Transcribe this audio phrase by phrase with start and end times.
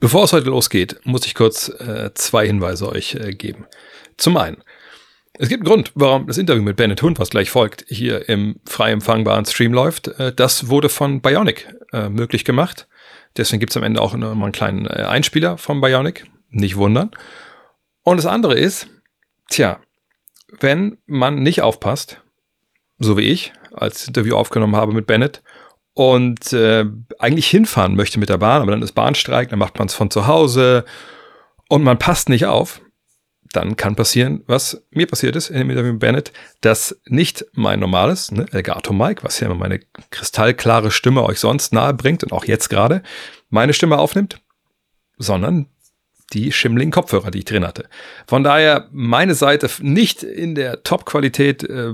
[0.00, 3.66] Bevor es heute losgeht, muss ich kurz äh, zwei Hinweise euch äh, geben.
[4.16, 4.64] Zum einen,
[5.34, 8.60] es gibt einen Grund, warum das Interview mit Bennett Hund, was gleich folgt, hier im
[8.64, 10.08] frei empfangbaren Stream läuft.
[10.08, 12.88] Äh, das wurde von Bionic äh, möglich gemacht.
[13.36, 16.24] Deswegen gibt's am Ende auch noch mal einen kleinen äh, Einspieler von Bionic.
[16.48, 17.10] Nicht wundern.
[18.02, 18.88] Und das andere ist,
[19.50, 19.80] tja,
[20.60, 22.22] wenn man nicht aufpasst,
[22.98, 25.42] so wie ich, als Interview aufgenommen habe mit Bennett,
[26.00, 26.86] und äh,
[27.18, 30.10] eigentlich hinfahren möchte mit der Bahn, aber dann ist Bahnstreik, dann macht man es von
[30.10, 30.86] zu Hause
[31.68, 32.80] und man passt nicht auf,
[33.52, 36.32] dann kann passieren, was mir passiert ist in dem Interview mit Bennett,
[36.62, 41.74] dass nicht mein normales, ne, Elgato Mike, was ja immer meine kristallklare Stimme euch sonst
[41.74, 43.02] nahe bringt und auch jetzt gerade,
[43.50, 44.40] meine Stimme aufnimmt,
[45.18, 45.66] sondern
[46.32, 47.90] die schimmligen Kopfhörer, die ich drin hatte.
[48.26, 51.92] Von daher meine Seite nicht in der Top-Qualität äh,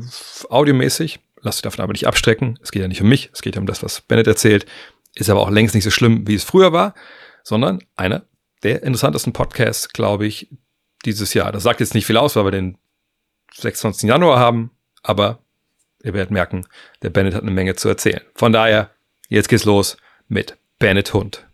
[0.49, 2.59] audiomäßig, Lasst euch davon aber nicht abstrecken.
[2.63, 4.67] Es geht ja nicht um mich, es geht ja um das, was Bennett erzählt.
[5.15, 6.95] Ist aber auch längst nicht so schlimm, wie es früher war,
[7.43, 8.27] sondern einer
[8.63, 10.49] der interessantesten Podcasts, glaube ich,
[11.05, 11.53] dieses Jahr.
[11.53, 12.79] Das sagt jetzt nicht viel aus, weil wir den
[13.55, 14.09] 26.
[14.09, 14.71] Januar haben,
[15.03, 15.39] aber
[16.03, 16.67] ihr werdet merken,
[17.03, 18.23] der Bennett hat eine Menge zu erzählen.
[18.35, 18.91] Von daher,
[19.29, 19.97] jetzt geht's los
[20.29, 21.46] mit Bennett Hund.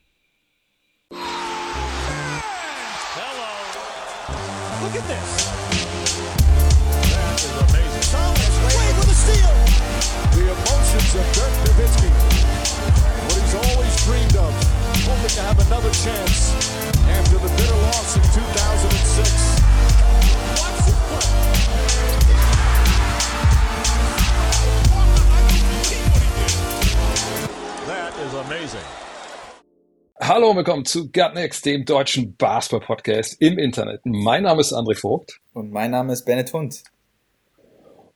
[30.25, 34.03] Hallo und willkommen zu Gut Next, dem deutschen Basketball-Podcast im Internet.
[34.05, 35.41] Mein Name ist André Vogt.
[35.53, 36.84] Und mein Name ist Bennett Hund.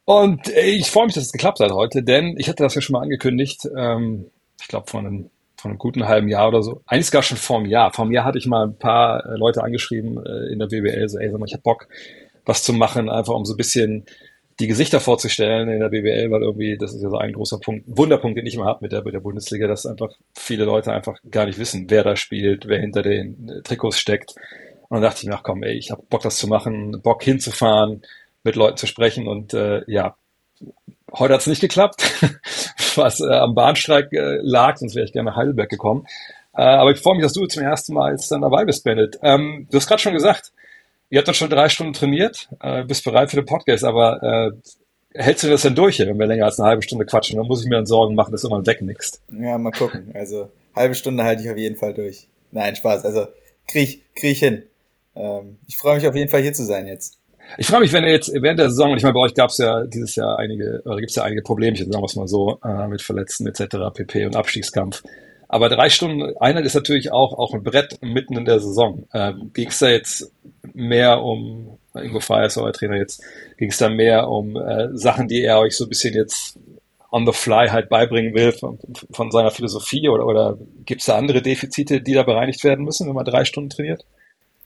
[0.04, 2.92] Und ich freue mich, dass es geklappt hat heute, denn ich hatte das ja schon
[2.92, 3.68] mal angekündigt.
[3.76, 6.80] Ähm, ich glaube, vor einem von einem guten halben Jahr oder so.
[6.86, 7.92] Eigentlich gar schon vor einem Jahr.
[7.92, 11.08] Vor einem Jahr hatte ich mal ein paar äh, Leute angeschrieben äh, in der BWL,
[11.08, 11.88] so, ey, sag mal, ich hab Bock,
[12.44, 14.06] was zu machen, einfach um so ein bisschen
[14.58, 17.84] die Gesichter vorzustellen in der BWL, weil irgendwie, das ist ja so ein großer Punkt,
[17.86, 21.18] Wunderpunkt, den ich immer habe mit der, mit der Bundesliga, dass einfach viele Leute einfach
[21.30, 24.34] gar nicht wissen, wer da spielt, wer hinter den Trikots steckt.
[24.88, 27.22] Und dann dachte ich mir, ach komm, ey, ich hab Bock, das zu machen, Bock
[27.22, 28.02] hinzufahren,
[28.44, 30.16] mit Leuten zu sprechen und äh, ja,
[31.12, 32.02] Heute hat es nicht geklappt,
[32.96, 36.06] was äh, am Bahnstreik äh, lag, sonst wäre ich gerne nach Heidelberg gekommen.
[36.54, 39.18] Äh, aber ich freue mich, dass du zum ersten Mal jetzt dann dabei bist, Bennett.
[39.22, 40.52] Ähm, du hast gerade schon gesagt,
[41.10, 44.50] ihr habt dann schon drei Stunden trainiert, äh, bist bereit für den Podcast, aber äh,
[45.14, 47.36] hältst du das denn durch, wenn wir länger als eine halbe Stunde quatschen?
[47.36, 49.22] Dann muss ich mir dann Sorgen machen, dass du mal wegnickst.
[49.32, 50.10] Ja, mal gucken.
[50.14, 52.28] Also halbe Stunde halte ich auf jeden Fall durch.
[52.52, 53.04] Nein, Spaß.
[53.04, 53.26] Also
[53.66, 54.62] krieg, ich, krieg ich hin.
[55.14, 57.18] Ähm, ich freue mich auf jeden Fall hier zu sein jetzt.
[57.58, 59.50] Ich frage mich, wenn ihr jetzt während der Saison, und ich meine, bei euch gab
[59.50, 62.26] es ja dieses Jahr einige, oder gibt es ja einige Problemchen, sagen wir es mal
[62.26, 64.26] so, äh, mit Verletzten etc., pp.
[64.26, 65.02] und Abstiegskampf.
[65.48, 69.06] Aber drei Stunden Einheit ist natürlich auch, auch ein Brett mitten in der Saison.
[69.14, 70.32] Ähm, ging es da jetzt
[70.74, 73.22] mehr um, Ingo Frey ist euer Trainer jetzt,
[73.56, 76.58] ging es da mehr um äh, Sachen, die er euch so ein bisschen jetzt
[77.10, 78.78] on the fly halt beibringen will von,
[79.12, 83.06] von seiner Philosophie oder, oder gibt es da andere Defizite, die da bereinigt werden müssen,
[83.06, 84.04] wenn man drei Stunden trainiert?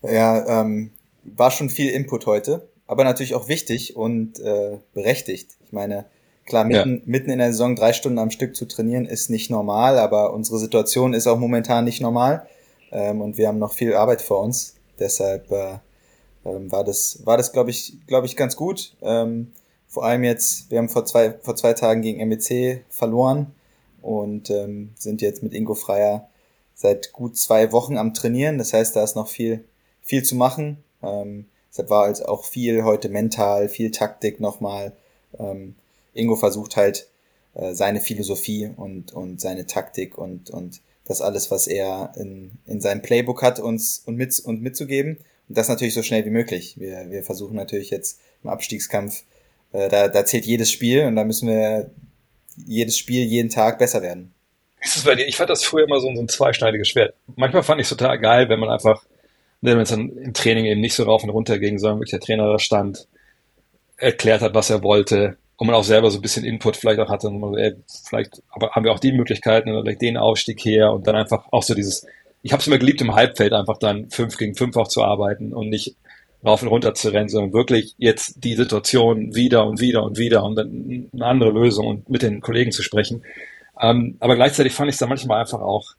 [0.03, 0.91] Ja, ähm,
[1.23, 5.53] war schon viel Input heute aber natürlich auch wichtig und äh, berechtigt.
[5.65, 6.07] Ich meine,
[6.51, 7.03] klar, mitten, ja.
[7.07, 10.59] mitten in der Saison drei Stunden am Stück zu trainieren ist nicht normal, aber unsere
[10.59, 12.47] Situation ist auch momentan nicht normal
[12.93, 14.75] ähm, und wir haben noch viel Arbeit vor uns.
[14.99, 15.79] Deshalb äh,
[16.45, 18.95] ähm, war das, war das, glaube ich, glaube ich, ganz gut.
[19.01, 19.53] Ähm,
[19.89, 23.49] vor allem jetzt, wir haben vor zwei, vor zwei Tagen gegen MEC verloren
[24.03, 26.29] und ähm, sind jetzt mit Ingo Freier
[26.75, 28.59] seit gut zwei Wochen am Trainieren.
[28.59, 29.65] Das heißt, da ist noch viel,
[30.03, 30.79] viel zu machen.
[31.03, 34.93] Ähm, Deshalb war also auch viel heute mental, viel Taktik nochmal.
[35.39, 35.77] Ähm,
[36.15, 37.09] Ingo versucht halt
[37.55, 42.81] äh, seine Philosophie und, und seine Taktik und, und das alles, was er in, in
[42.81, 45.19] seinem Playbook hat, uns und, mit, und mitzugeben.
[45.49, 46.79] Und das natürlich so schnell wie möglich.
[46.79, 49.25] Wir, wir versuchen natürlich jetzt im Abstiegskampf,
[49.73, 51.91] äh, da, da zählt jedes Spiel und da müssen wir
[52.57, 54.33] jedes Spiel jeden Tag besser werden.
[55.27, 57.15] Ich fand das früher immer so, so ein zweischneidiges Schwert.
[57.37, 59.05] Manchmal fand ich es total geil, wenn man einfach
[59.61, 62.21] wenn es dann im Training eben nicht so rauf und runter ging, sondern wirklich der
[62.21, 63.07] Trainer da stand,
[63.97, 67.11] erklärt hat, was er wollte und man auch selber so ein bisschen Input vielleicht auch
[67.11, 67.75] hatte und man, ey,
[68.07, 71.45] vielleicht aber haben wir auch die Möglichkeiten oder vielleicht den Aufstieg her und dann einfach
[71.51, 72.07] auch so dieses,
[72.41, 75.53] ich habe es immer geliebt im Halbfeld einfach dann fünf gegen fünf auch zu arbeiten
[75.53, 75.97] und nicht
[76.43, 80.45] rauf und runter zu rennen, sondern wirklich jetzt die Situation wieder und wieder und wieder
[80.45, 83.23] und dann eine andere Lösung und mit den Kollegen zu sprechen.
[83.79, 85.91] Ähm, aber gleichzeitig fand ich es dann manchmal einfach auch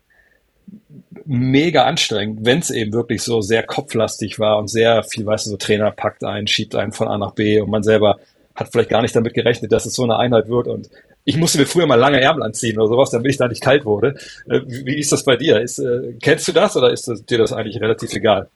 [1.23, 5.51] mega anstrengend, wenn es eben wirklich so sehr kopflastig war und sehr viel, weißt du,
[5.51, 8.17] so Trainer packt einen, schiebt einen von A nach B und man selber
[8.61, 10.89] hat vielleicht gar nicht damit gerechnet, dass es so eine Einheit wird und
[11.23, 13.85] ich musste mir früher mal lange Ärmel anziehen oder sowas, damit ich da nicht kalt
[13.85, 14.15] wurde.
[14.49, 15.61] Äh, wie ist das bei dir?
[15.61, 18.49] Ist, äh, kennst du das oder ist das, dir das eigentlich relativ egal?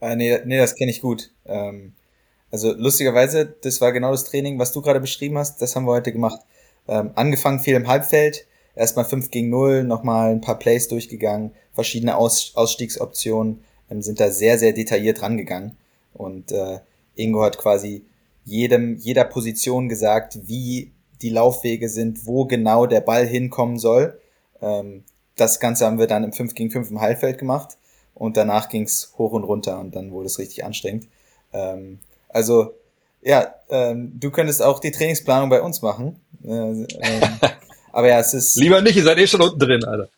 [0.00, 1.30] Äh, nee, nee, das kenne ich gut.
[1.44, 1.92] Ähm,
[2.50, 5.92] also lustigerweise, das war genau das Training, was du gerade beschrieben hast, das haben wir
[5.92, 6.40] heute gemacht.
[6.88, 12.16] Ähm, angefangen viel im Halbfeld, erstmal 5 gegen 0, nochmal ein paar Plays durchgegangen, verschiedene
[12.16, 15.76] Aus Ausstiegsoptionen, ähm, sind da sehr, sehr detailliert rangegangen.
[16.14, 16.78] Und äh,
[17.14, 18.04] Ingo hat quasi
[18.46, 24.18] jedem, jeder Position gesagt, wie die Laufwege sind, wo genau der Ball hinkommen soll.
[24.62, 25.04] Ähm,
[25.34, 27.76] das Ganze haben wir dann im 5 gegen 5 im Halbfeld gemacht
[28.14, 31.08] und danach ging's hoch und runter und dann wurde es richtig anstrengend.
[31.52, 31.98] Ähm,
[32.28, 32.72] also
[33.20, 36.20] ja, ähm, du könntest auch die Trainingsplanung bei uns machen.
[36.44, 36.86] Äh, ähm,
[37.92, 38.56] aber ja, es ist.
[38.56, 40.08] Lieber nicht, ihr seid eh schon unten drin, Alter.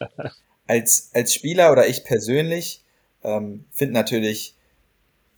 [0.66, 2.82] als, als Spieler oder ich persönlich
[3.22, 4.54] ähm, finde natürlich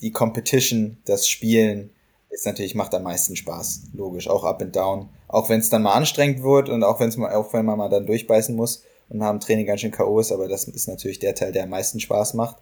[0.00, 1.90] die Competition, das Spielen,
[2.32, 3.82] ist natürlich, macht am meisten Spaß.
[3.94, 5.08] Logisch, auch up and down.
[5.28, 7.88] Auch wenn es dann mal anstrengend wird und auch, wenn's mal, auch wenn man mal
[7.88, 10.18] dann durchbeißen muss und nach dem Training ganz schön K.O.
[10.18, 12.56] ist, aber das ist natürlich der Teil, der am meisten Spaß macht.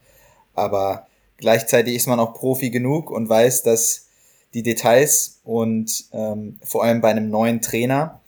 [0.54, 1.06] Aber
[1.36, 4.06] gleichzeitig ist man auch Profi genug und weiß, dass
[4.54, 8.20] die Details und ähm, vor allem bei einem neuen Trainer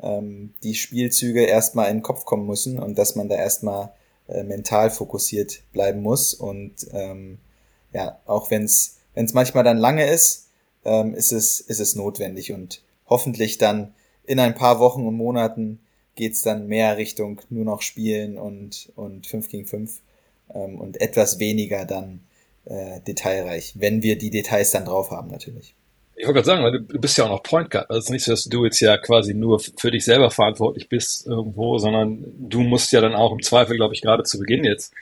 [0.00, 3.92] ähm, die Spielzüge erstmal in den Kopf kommen müssen und dass man da erstmal
[4.28, 6.34] äh, mental fokussiert bleiben muss.
[6.34, 7.38] Und ähm,
[7.92, 8.98] ja, auch wenn es
[9.32, 10.43] manchmal dann lange ist,
[10.84, 13.94] ähm, ist, es, ist es notwendig und hoffentlich dann
[14.24, 15.80] in ein paar Wochen und Monaten
[16.14, 20.00] geht's dann mehr Richtung nur noch Spielen und, und 5 gegen 5
[20.54, 22.20] ähm, und etwas weniger dann
[22.66, 25.74] äh, detailreich, wenn wir die Details dann drauf haben natürlich.
[26.16, 27.90] Ich wollte gerade sagen, du bist ja auch noch Point Guard.
[27.90, 31.78] Also nicht so, dass du jetzt ja quasi nur für dich selber verantwortlich bist irgendwo,
[31.78, 34.94] sondern du musst ja dann auch im Zweifel, glaube ich, gerade zu Beginn jetzt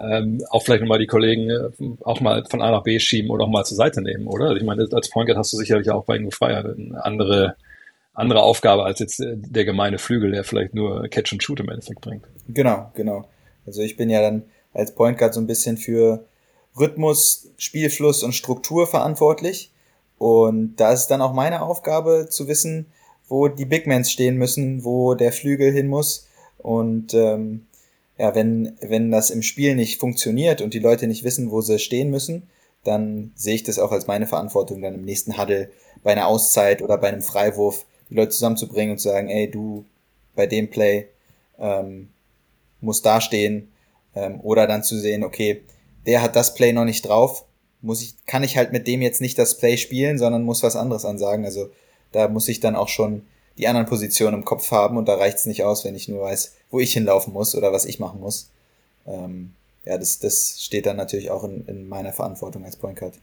[0.00, 1.70] ähm, auch vielleicht nochmal die Kollegen äh,
[2.04, 4.52] auch mal von A nach B schieben oder auch mal zur Seite nehmen, oder?
[4.56, 7.56] Ich meine, als Point Guard hast du sicherlich auch bei Ingo Freier eine andere,
[8.12, 11.68] andere Aufgabe als jetzt äh, der gemeine Flügel, der vielleicht nur Catch and Shoot im
[11.68, 12.24] Endeffekt bringt.
[12.48, 13.28] Genau, genau.
[13.66, 16.24] Also ich bin ja dann als Point Guard so ein bisschen für
[16.78, 19.70] Rhythmus, Spielfluss und Struktur verantwortlich.
[20.18, 22.86] Und da ist dann auch meine Aufgabe zu wissen,
[23.28, 26.28] wo die Big Mans stehen müssen, wo der Flügel hin muss.
[26.58, 27.66] Und ähm,
[28.18, 31.78] ja, wenn, wenn das im Spiel nicht funktioniert und die Leute nicht wissen, wo sie
[31.78, 32.48] stehen müssen,
[32.84, 35.70] dann sehe ich das auch als meine Verantwortung, dann im nächsten Huddle
[36.02, 39.84] bei einer Auszeit oder bei einem Freiwurf die Leute zusammenzubringen und zu sagen, ey, du
[40.34, 41.08] bei dem Play
[41.58, 42.10] ähm,
[42.80, 43.72] musst dastehen
[44.14, 45.62] ähm, oder dann zu sehen, okay,
[46.06, 47.44] der hat das Play noch nicht drauf,
[47.80, 50.76] muss ich, kann ich halt mit dem jetzt nicht das Play spielen, sondern muss was
[50.76, 51.44] anderes ansagen.
[51.44, 51.70] Also
[52.12, 53.22] da muss ich dann auch schon
[53.58, 56.22] die anderen Positionen im Kopf haben und da reicht es nicht aus, wenn ich nur
[56.22, 58.50] weiß, wo ich hinlaufen muss oder was ich machen muss.
[59.06, 59.52] Ähm,
[59.84, 63.14] ja, das, das steht dann natürlich auch in, in meiner Verantwortung als Point Guard.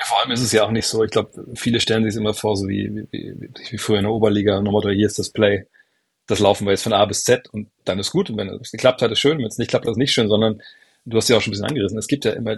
[0.00, 2.56] Vor allem ist es ja auch nicht so, ich glaube, viele stellen sich immer vor,
[2.56, 3.34] so wie, wie,
[3.70, 5.66] wie früher in der Oberliga, no Motto, hier ist das Play,
[6.26, 8.70] das laufen wir jetzt von A bis Z und dann ist gut und wenn es
[8.70, 10.62] geklappt hat, ist schön, wenn es nicht klappt, ist nicht schön, sondern
[11.08, 12.56] du hast ja auch schon ein bisschen angerissen, es gibt ja immer,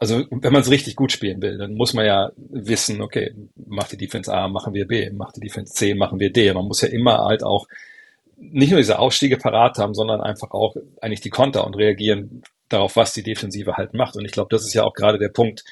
[0.00, 3.92] also wenn man es richtig gut spielen will, dann muss man ja wissen, okay, macht
[3.92, 6.52] die Defense A, machen wir B, macht die Defense C, machen wir D.
[6.52, 7.66] Man muss ja immer halt auch
[8.36, 12.96] nicht nur diese Ausstiege parat haben, sondern einfach auch eigentlich die Konter und reagieren darauf,
[12.96, 14.16] was die Defensive halt macht.
[14.16, 15.64] Und ich glaube, das ist ja auch gerade der Punkt,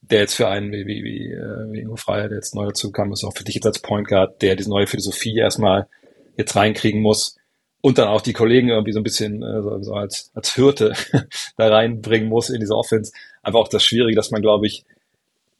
[0.00, 2.92] der jetzt für einen wie, wie, wie, äh, wie Ingo Freier, der jetzt neu dazu
[2.92, 5.88] kam, ist auch für dich jetzt als Point Guard, der diese neue Philosophie erstmal
[6.36, 7.36] jetzt reinkriegen muss
[7.80, 10.94] und dann auch die Kollegen irgendwie so ein bisschen äh, so als, als Hirte
[11.56, 13.12] da reinbringen muss in diese Offense.
[13.42, 14.84] Einfach auch das Schwierige, dass man, glaube ich,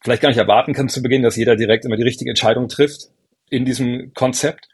[0.01, 3.09] vielleicht gar nicht erwarten kann zu Beginn, dass jeder direkt immer die richtige Entscheidung trifft
[3.51, 4.69] in diesem Konzept.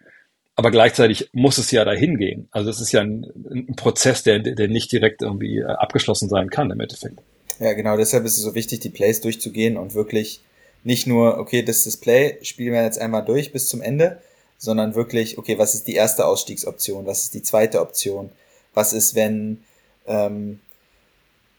[0.54, 2.48] Aber gleichzeitig muss es ja dahin gehen.
[2.52, 6.50] Also es ist ja ein, ein Prozess, der, der nicht direkt irgendwie äh, abgeschlossen sein
[6.50, 7.20] kann im Endeffekt.
[7.58, 7.96] Ja, genau.
[7.96, 10.42] Deshalb ist es so wichtig, die Plays durchzugehen und wirklich
[10.84, 14.20] nicht nur, okay, das ist das Play, spielen wir jetzt einmal durch bis zum Ende,
[14.62, 18.30] sondern wirklich, okay, was ist die erste Ausstiegsoption, was ist die zweite Option,
[18.74, 19.64] was ist, wenn
[20.06, 20.60] ähm,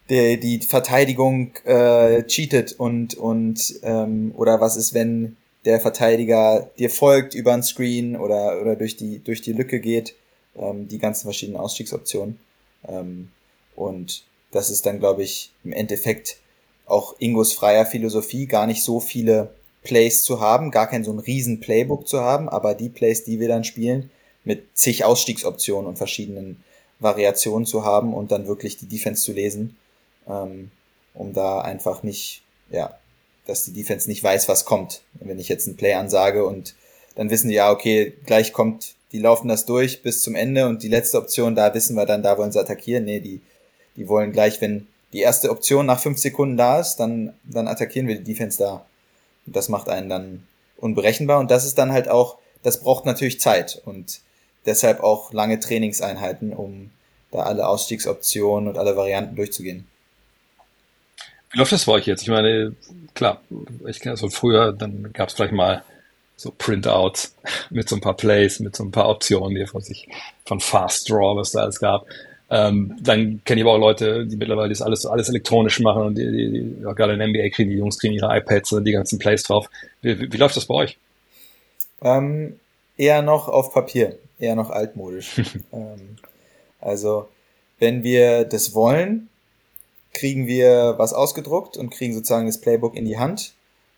[0.07, 6.89] der, die Verteidigung äh, cheatet und, und ähm, oder was ist, wenn der Verteidiger dir
[6.89, 10.15] folgt über ein Screen oder, oder durch, die, durch die Lücke geht,
[10.55, 12.39] ähm, die ganzen verschiedenen Ausstiegsoptionen.
[12.87, 13.31] Ähm,
[13.75, 16.37] und das ist dann, glaube ich, im Endeffekt
[16.85, 19.53] auch Ingos freier Philosophie, gar nicht so viele
[19.83, 23.39] Plays zu haben, gar kein so ein riesen Playbook zu haben, aber die Plays, die
[23.39, 24.09] wir dann spielen,
[24.43, 26.63] mit zig Ausstiegsoptionen und verschiedenen
[26.99, 29.77] Variationen zu haben und dann wirklich die Defense zu lesen,
[30.27, 30.71] ähm,
[31.13, 32.97] um da einfach nicht, ja,
[33.45, 35.01] dass die Defense nicht weiß, was kommt.
[35.15, 36.75] Wenn ich jetzt ein Play ansage und
[37.15, 40.81] dann wissen die, ja, okay, gleich kommt, die laufen das durch bis zum Ende und
[40.81, 43.05] die letzte Option, da wissen wir dann, da wollen sie attackieren.
[43.05, 43.41] Nee, die,
[43.95, 48.07] die wollen gleich, wenn die erste Option nach fünf Sekunden da ist, dann, dann attackieren
[48.07, 48.85] wir die Defense da.
[49.45, 50.47] Das macht einen dann
[50.77, 51.39] unberechenbar.
[51.39, 54.21] Und das ist dann halt auch das braucht natürlich Zeit und
[54.65, 56.91] deshalb auch lange Trainingseinheiten, um
[57.31, 59.87] da alle Ausstiegsoptionen und alle Varianten durchzugehen.
[61.51, 62.23] Wie läuft das bei euch jetzt?
[62.23, 62.75] Ich meine,
[63.13, 63.41] klar,
[63.85, 65.83] ich kenne das von früher, dann gab es vielleicht mal
[66.35, 67.35] so Printouts
[67.69, 70.07] mit so ein paar Plays, mit so ein paar Optionen, die von sich
[70.45, 72.07] von Fast Draw, was da alles gab.
[72.55, 76.15] Ähm, dann kenne ich aber auch Leute, die mittlerweile das alles, alles elektronisch machen und
[76.15, 78.91] die, die, die ja, gerade in NBA kriegen die Jungs kriegen ihre iPads und die
[78.91, 79.67] ganzen Plays drauf.
[80.03, 80.99] Wie, wie, wie läuft das bei euch?
[82.03, 82.59] Ähm,
[82.95, 85.41] eher noch auf Papier, eher noch altmodisch.
[85.73, 86.17] ähm,
[86.79, 87.27] also
[87.79, 89.29] wenn wir das wollen,
[90.13, 93.53] kriegen wir was ausgedruckt und kriegen sozusagen das Playbook in die Hand.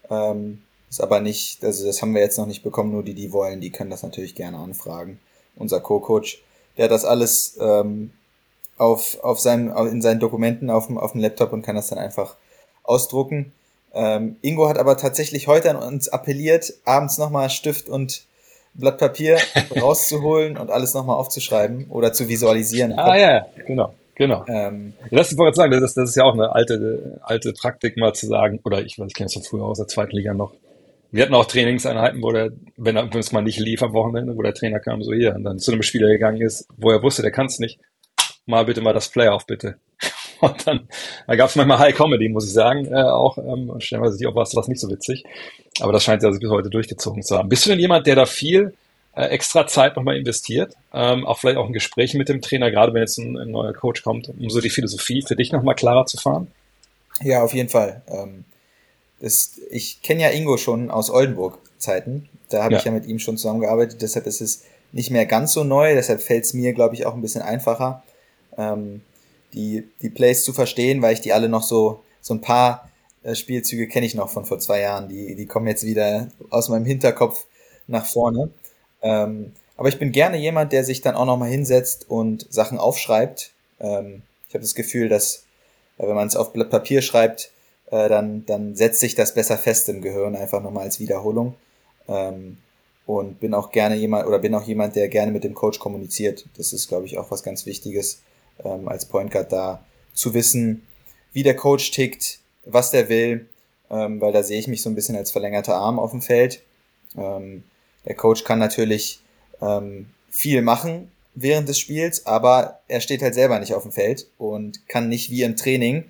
[0.09, 3.33] Ähm, ist aber nicht, also das haben wir jetzt noch nicht bekommen, nur die, die
[3.33, 5.19] wollen, die können das natürlich gerne anfragen.
[5.57, 6.41] Unser Co-Coach,
[6.77, 8.11] der hat das alles ähm,
[8.77, 11.99] auf, auf seinem, in seinen Dokumenten auf dem, auf dem Laptop und kann das dann
[11.99, 12.35] einfach
[12.83, 13.53] ausdrucken.
[13.93, 18.23] Ähm, Ingo hat aber tatsächlich heute an uns appelliert, abends nochmal Stift und
[18.73, 19.37] Blatt Papier
[19.81, 22.93] rauszuholen und alles nochmal aufzuschreiben oder zu visualisieren.
[22.93, 23.93] Ah ja, genau.
[24.15, 24.45] Genau.
[24.47, 27.97] Ähm, das ich wollte sagen, das ist, das ist ja auch eine alte, alte Praktik,
[27.97, 30.53] mal zu sagen, oder ich, ich kenne es von früher aus der zweiten Liga noch.
[31.11, 34.53] Wir hatten auch Trainingseinheiten, wo der, wenn, es mal nicht lief am Wochenende, wo der
[34.53, 37.31] Trainer kam, so hier, und dann zu einem Spieler gegangen ist, wo er wusste, der
[37.31, 37.79] kann es nicht.
[38.45, 39.77] Mal bitte mal das Playoff, bitte.
[40.41, 40.87] Und dann,
[41.27, 44.27] da gab es manchmal High Comedy, muss ich sagen, äh, auch, ähm, und stellenweise sich
[44.27, 45.23] auch was, nicht so witzig.
[45.79, 47.47] Aber das scheint ja bis heute durchgezogen zu haben.
[47.47, 48.73] Bist du denn jemand, der da viel
[49.15, 52.93] äh, extra Zeit nochmal investiert, ähm, auch vielleicht auch ein Gespräch mit dem Trainer, gerade
[52.93, 56.05] wenn jetzt ein, ein neuer Coach kommt, um so die Philosophie für dich nochmal klarer
[56.05, 56.47] zu fahren?
[57.21, 58.01] Ja, auf jeden Fall.
[58.07, 58.43] Ähm,
[59.21, 62.27] das, ich kenne ja Ingo schon aus Oldenburg-Zeiten.
[62.49, 62.79] Da habe ja.
[62.79, 66.21] ich ja mit ihm schon zusammengearbeitet, deshalb ist es nicht mehr ganz so neu, deshalb
[66.21, 68.03] fällt es mir, glaube ich, auch ein bisschen einfacher,
[68.57, 69.01] ähm,
[69.53, 72.89] die, die Plays zu verstehen, weil ich die alle noch so, so ein paar
[73.23, 75.09] äh, Spielzüge kenne ich noch von vor zwei Jahren.
[75.09, 77.45] Die, die kommen jetzt wieder aus meinem Hinterkopf
[77.87, 78.49] nach vorne.
[79.01, 83.51] Ähm, aber ich bin gerne jemand, der sich dann auch nochmal hinsetzt und Sachen aufschreibt.
[83.79, 85.45] Ähm, ich habe das Gefühl, dass
[85.97, 87.51] äh, wenn man es auf Blatt Papier schreibt,
[87.91, 91.55] äh, dann, dann setzt sich das besser fest im Gehirn, einfach nochmal als Wiederholung.
[92.07, 92.57] Ähm,
[93.05, 96.45] und bin auch gerne jemand oder bin auch jemand, der gerne mit dem Coach kommuniziert.
[96.57, 98.21] Das ist, glaube ich, auch was ganz Wichtiges
[98.63, 100.85] ähm, als Point Guard da zu wissen,
[101.33, 103.47] wie der Coach tickt, was der will,
[103.89, 106.61] ähm, weil da sehe ich mich so ein bisschen als verlängerter Arm auf dem Feld.
[107.17, 107.63] Ähm,
[108.05, 109.19] der Coach kann natürlich
[109.61, 114.27] ähm, viel machen während des Spiels, aber er steht halt selber nicht auf dem Feld
[114.37, 116.05] und kann nicht wie im Training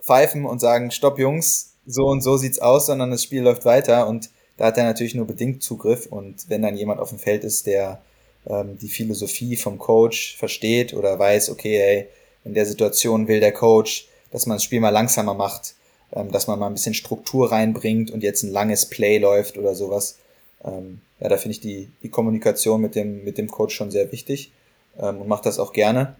[0.00, 4.06] pfeifen und sagen, stopp Jungs, so und so sieht's aus, sondern das Spiel läuft weiter
[4.06, 7.44] und da hat er natürlich nur bedingt Zugriff und wenn dann jemand auf dem Feld
[7.44, 8.02] ist, der
[8.48, 12.06] ähm, die Philosophie vom Coach versteht oder weiß, okay, ey,
[12.44, 15.74] in der Situation will der Coach, dass man das Spiel mal langsamer macht,
[16.12, 19.74] ähm, dass man mal ein bisschen Struktur reinbringt und jetzt ein langes Play läuft oder
[19.74, 20.18] sowas,
[20.64, 24.12] ähm, ja, da finde ich die, die Kommunikation mit dem, mit dem Coach schon sehr
[24.12, 24.52] wichtig
[24.98, 26.16] ähm, und mache das auch gerne.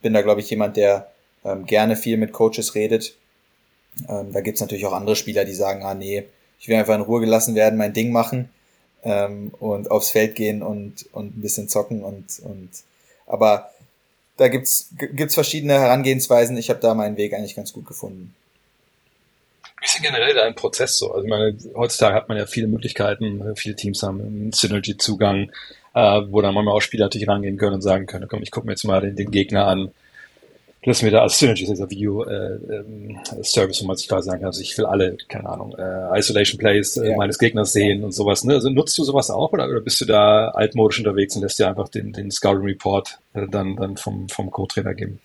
[0.00, 1.10] Bin da, glaube ich, jemand, der
[1.44, 3.16] ähm, gerne viel mit Coaches redet.
[4.08, 6.24] Ähm, da gibt's natürlich auch andere Spieler, die sagen, ah nee,
[6.60, 8.48] ich will einfach in Ruhe gelassen werden, mein Ding machen
[9.04, 12.70] ähm, und aufs Feld gehen und, und ein bisschen zocken und, und
[13.26, 13.70] aber
[14.36, 16.56] da gibt's gibt's verschiedene Herangehensweisen.
[16.56, 18.34] Ich habe da meinen Weg eigentlich ganz gut gefunden.
[19.80, 21.12] Wie ist denn generell dein Prozess so?
[21.12, 25.52] Also ich meine, heutzutage hat man ja viele Möglichkeiten, viele Teams haben einen Synergy-Zugang,
[25.94, 28.66] äh, wo dann manchmal auch Spieler natürlich rangehen können und sagen können, komm, ich gucke
[28.66, 29.92] mir jetzt mal den, den Gegner an,
[30.84, 32.58] lass mir da als Synergy, dieser View äh,
[33.42, 36.58] Service, wo man sich da sagen kann, also ich will alle, keine Ahnung, äh, Isolation
[36.58, 37.16] Plays äh, ja.
[37.16, 38.44] meines Gegners sehen und sowas.
[38.44, 38.54] Ne?
[38.54, 41.68] Also nutzt du sowas auch oder, oder bist du da altmodisch unterwegs und lässt dir
[41.68, 45.20] einfach den, den Scouting Report äh, dann, dann vom, vom Co-Trainer geben?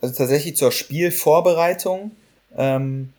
[0.00, 2.12] Also tatsächlich zur Spielvorbereitung
[2.56, 3.12] ähm,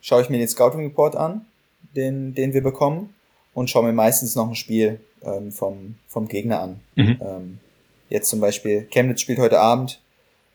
[0.00, 1.46] schaue ich mir den Scouting Report an,
[1.94, 3.14] den, den wir bekommen,
[3.52, 6.80] und schaue mir meistens noch ein Spiel ähm, vom, vom Gegner an.
[6.94, 7.20] Mhm.
[7.20, 7.58] Ähm,
[8.08, 10.00] jetzt zum Beispiel, Chemnitz spielt heute Abend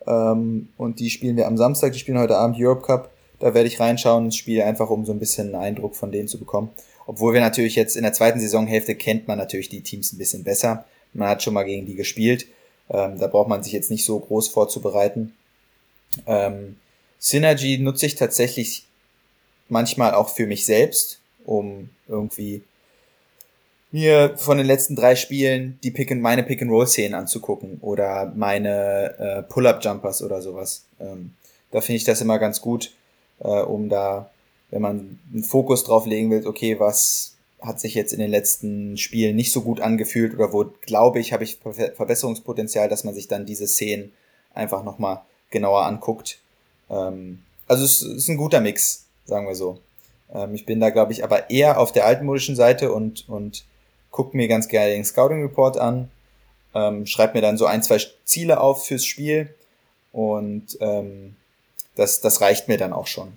[0.08, 3.12] ähm, und die spielen wir am Samstag, die spielen heute Abend Europe Cup.
[3.40, 6.28] Da werde ich reinschauen ins Spiel, einfach um so ein bisschen einen Eindruck von denen
[6.28, 6.70] zu bekommen.
[7.06, 10.44] Obwohl wir natürlich jetzt in der zweiten Saisonhälfte kennt man natürlich die Teams ein bisschen
[10.44, 10.86] besser.
[11.14, 12.48] Man hat schon mal gegen die gespielt.
[12.90, 15.34] Ähm, da braucht man sich jetzt nicht so groß vorzubereiten.
[16.26, 16.78] Ähm,
[17.20, 18.86] Synergy nutze ich tatsächlich
[19.70, 22.64] manchmal auch für mich selbst, um irgendwie
[23.96, 29.44] mir von den letzten drei Spielen die Pick and, meine Pick-and-Roll-Szenen anzugucken oder meine äh,
[29.44, 30.86] Pull-Up-Jumpers oder sowas.
[31.00, 31.34] Ähm,
[31.72, 32.92] da finde ich das immer ganz gut,
[33.40, 34.30] äh, um da,
[34.70, 38.98] wenn man einen Fokus drauf legen will, okay, was hat sich jetzt in den letzten
[38.98, 43.28] Spielen nicht so gut angefühlt oder wo glaube ich, habe ich Verbesserungspotenzial, dass man sich
[43.28, 44.12] dann diese Szenen
[44.54, 46.40] einfach nochmal genauer anguckt.
[46.90, 49.80] Ähm, also es ist ein guter Mix sagen wir so.
[50.34, 53.66] Ähm, ich bin da, glaube ich, aber eher auf der altmodischen Seite und, und
[54.16, 56.10] gucke mir ganz gerne den Scouting Report an,
[56.74, 59.54] ähm, schreibe mir dann so ein, zwei Ziele auf fürs Spiel
[60.14, 61.36] und ähm,
[61.96, 63.36] das, das reicht mir dann auch schon.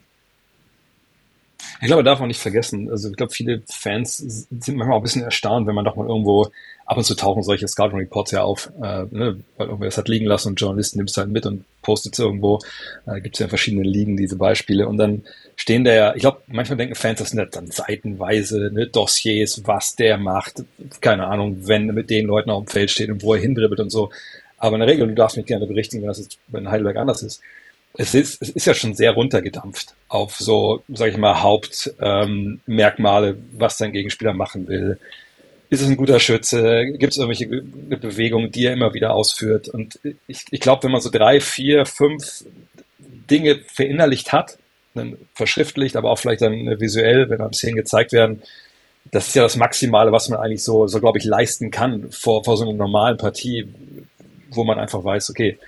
[1.80, 2.90] Ich glaube, darf man nicht vergessen.
[2.90, 6.08] Also ich glaube, viele Fans sind manchmal auch ein bisschen erstaunt, wenn man doch mal
[6.08, 6.50] irgendwo
[6.86, 10.08] ab und zu tauchen solche Scouting Reports ja auf, äh, ne, weil irgendwer das hat
[10.08, 12.58] liegen lassen und Journalisten nimmt es halt mit und postet es irgendwo.
[13.06, 15.22] Äh, Gibt es ja in verschiedenen Ligen diese Beispiele und dann
[15.54, 19.62] stehen da ja, ich glaube, manchmal denken Fans, das sind halt dann seitenweise ne, Dossiers,
[19.66, 20.64] was der macht,
[21.00, 23.90] keine Ahnung, wenn mit den Leuten auf dem Feld steht und wo er hindribbelt und
[23.90, 24.10] so.
[24.56, 27.22] Aber in der Regel, du darfst mich gerne berichtigen, wenn das jetzt bei Heidelberg anders
[27.22, 27.40] ist
[27.94, 33.48] es ist, es ist ja schon sehr runtergedampft auf so, sage ich mal, Hauptmerkmale, ähm,
[33.52, 34.98] was dein Gegenspieler machen will.
[35.70, 36.86] Ist es ein guter Schütze?
[36.96, 37.46] Gibt es irgendwelche
[37.98, 39.68] Bewegungen, die er immer wieder ausführt?
[39.68, 42.44] Und ich, ich glaube, wenn man so drei, vier, fünf
[42.98, 44.58] Dinge verinnerlicht hat,
[44.94, 48.42] dann verschriftlicht, aber auch vielleicht dann visuell, wenn dann Szenen gezeigt werden,
[49.10, 52.44] das ist ja das Maximale, was man eigentlich so, so glaube ich, leisten kann vor,
[52.44, 53.66] vor so einer normalen Partie,
[54.50, 55.58] wo man einfach weiß, okay,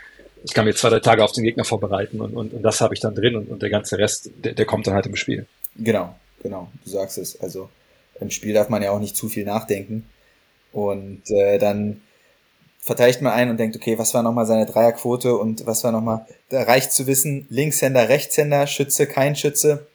[0.43, 2.95] ich kann mir zwei, drei Tage auf den Gegner vorbereiten und, und, und das habe
[2.95, 5.47] ich dann drin und, und der ganze Rest, der, der kommt dann halt im Spiel.
[5.77, 7.41] Genau, genau, du sagst es.
[7.41, 7.69] Also
[8.21, 10.07] im Spiel darf man ja auch nicht zu viel nachdenken.
[10.73, 12.01] Und äh, dann
[12.81, 16.27] verteidigt man ein und denkt, okay, was war nochmal seine Dreierquote und was war nochmal,
[16.49, 19.87] da reicht zu wissen, Linkshänder, Rechtshänder, Schütze, kein Schütze.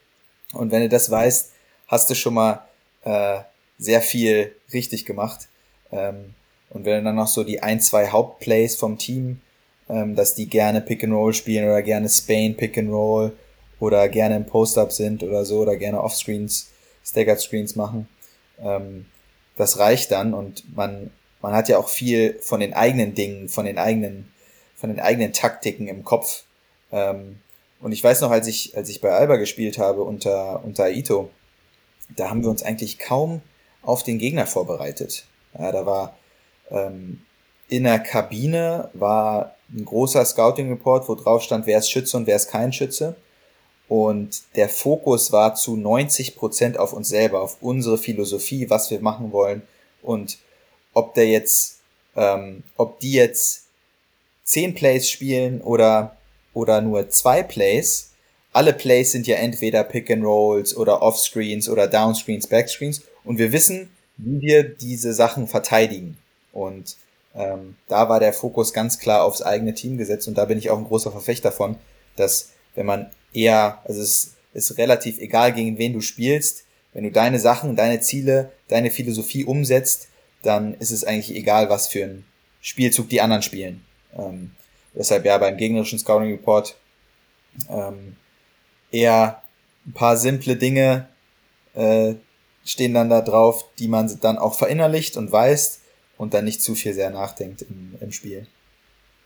[0.54, 1.52] Und wenn du das weißt,
[1.88, 2.66] hast du schon mal
[3.04, 3.40] äh,
[3.78, 5.48] sehr viel richtig gemacht.
[5.92, 6.34] Ähm,
[6.70, 9.42] und wenn du dann noch so die ein, zwei Hauptplays vom Team
[9.90, 13.34] ähm, dass die gerne Pick and Roll spielen oder gerne Spain Pick and Roll
[13.80, 16.72] oder gerne im Post-Up sind oder so oder gerne Off-Screens,
[17.04, 18.08] Staggered Screens machen.
[18.60, 19.06] Ähm,
[19.58, 21.12] das reicht dann und man,
[21.42, 24.32] man hat ja auch viel von den eigenen Dingen, von den eigenen,
[24.76, 26.44] von den eigenen Taktiken im Kopf.
[26.92, 27.40] Ähm,
[27.80, 31.30] und ich weiß noch, als ich, als ich bei Alba gespielt habe unter, unter Aito,
[32.16, 33.42] da haben wir uns eigentlich kaum
[33.82, 35.26] auf den Gegner vorbereitet.
[35.58, 36.18] Ja, da war
[36.70, 37.22] ähm,
[37.68, 42.28] in der Kabine war ein großer Scouting Report, wo drauf stand, wer ist Schütze und
[42.28, 43.16] wer ist kein Schütze.
[43.88, 49.00] Und der Fokus war zu 90 Prozent auf uns selber, auf unsere Philosophie, was wir
[49.00, 49.62] machen wollen
[50.02, 50.40] und
[50.94, 51.80] ob der jetzt,
[52.16, 53.66] ähm, ob die jetzt
[54.44, 56.16] zehn Plays spielen oder
[56.56, 58.12] oder nur zwei Plays.
[58.54, 63.52] Alle Plays sind ja entweder Pick and Rolls oder Offscreens oder Downscreens, Backscreens und wir
[63.52, 66.18] wissen, wie wir diese Sachen verteidigen.
[66.54, 66.96] Und
[67.36, 70.70] ähm, da war der Fokus ganz klar aufs eigene Team gesetzt und da bin ich
[70.70, 71.78] auch ein großer Verfechter von,
[72.16, 77.12] dass wenn man eher, also es ist relativ egal, gegen wen du spielst, wenn du
[77.12, 80.08] deine Sachen, deine Ziele, deine Philosophie umsetzt,
[80.42, 82.26] dann ist es eigentlich egal, was für ein
[82.62, 83.84] Spielzug die anderen spielen.
[84.18, 84.52] Ähm,
[84.94, 86.78] deshalb ja beim gegnerischen Scouting Report
[87.70, 88.16] ähm,
[88.92, 89.42] eher
[89.86, 91.10] ein paar simple Dinge
[91.74, 92.16] äh,
[92.64, 95.82] stehen dann da drauf, die man dann auch verinnerlicht und weiß,
[96.18, 98.48] und dann nicht zu viel sehr nachdenkt im, im Spiel.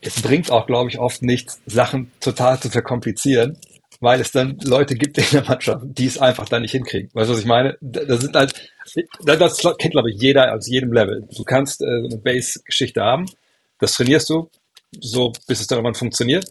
[0.00, 3.58] Es bringt auch, glaube ich, oft nichts, Sachen total zu verkomplizieren,
[4.00, 7.10] weil es dann Leute gibt in der Mannschaft, die es einfach dann nicht hinkriegen.
[7.12, 7.76] Weißt du, was ich meine?
[7.80, 8.54] Da sind halt,
[9.24, 11.28] das kennt, glaube ich, jeder aus jedem Level.
[11.36, 13.26] Du kannst äh, eine Base-Geschichte haben,
[13.78, 14.50] das trainierst du,
[14.98, 16.46] so bis es dann irgendwann funktioniert.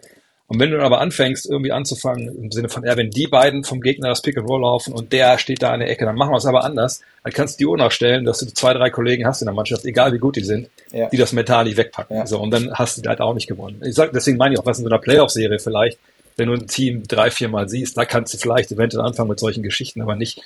[0.49, 3.63] Und wenn du dann aber anfängst, irgendwie anzufangen, im Sinne von, ja, wenn die beiden
[3.63, 6.15] vom Gegner das Pick and Roll laufen und der steht da an der Ecke, dann
[6.15, 7.01] machen wir es aber anders.
[7.23, 9.85] Dann kannst du die Uhr nachstellen, dass du zwei, drei Kollegen hast in der Mannschaft,
[9.85, 11.07] egal wie gut die sind, ja.
[11.07, 12.17] die das mental nicht wegpacken.
[12.17, 12.25] Ja.
[12.25, 13.79] So, und dann hast du halt auch nicht gewonnen.
[13.85, 15.99] Ich sag, deswegen meine ich auch, was in so einer Playoff-Serie vielleicht,
[16.35, 19.39] wenn du ein Team drei, vier Mal siehst, da kannst du vielleicht eventuell anfangen mit
[19.39, 20.41] solchen Geschichten, aber nicht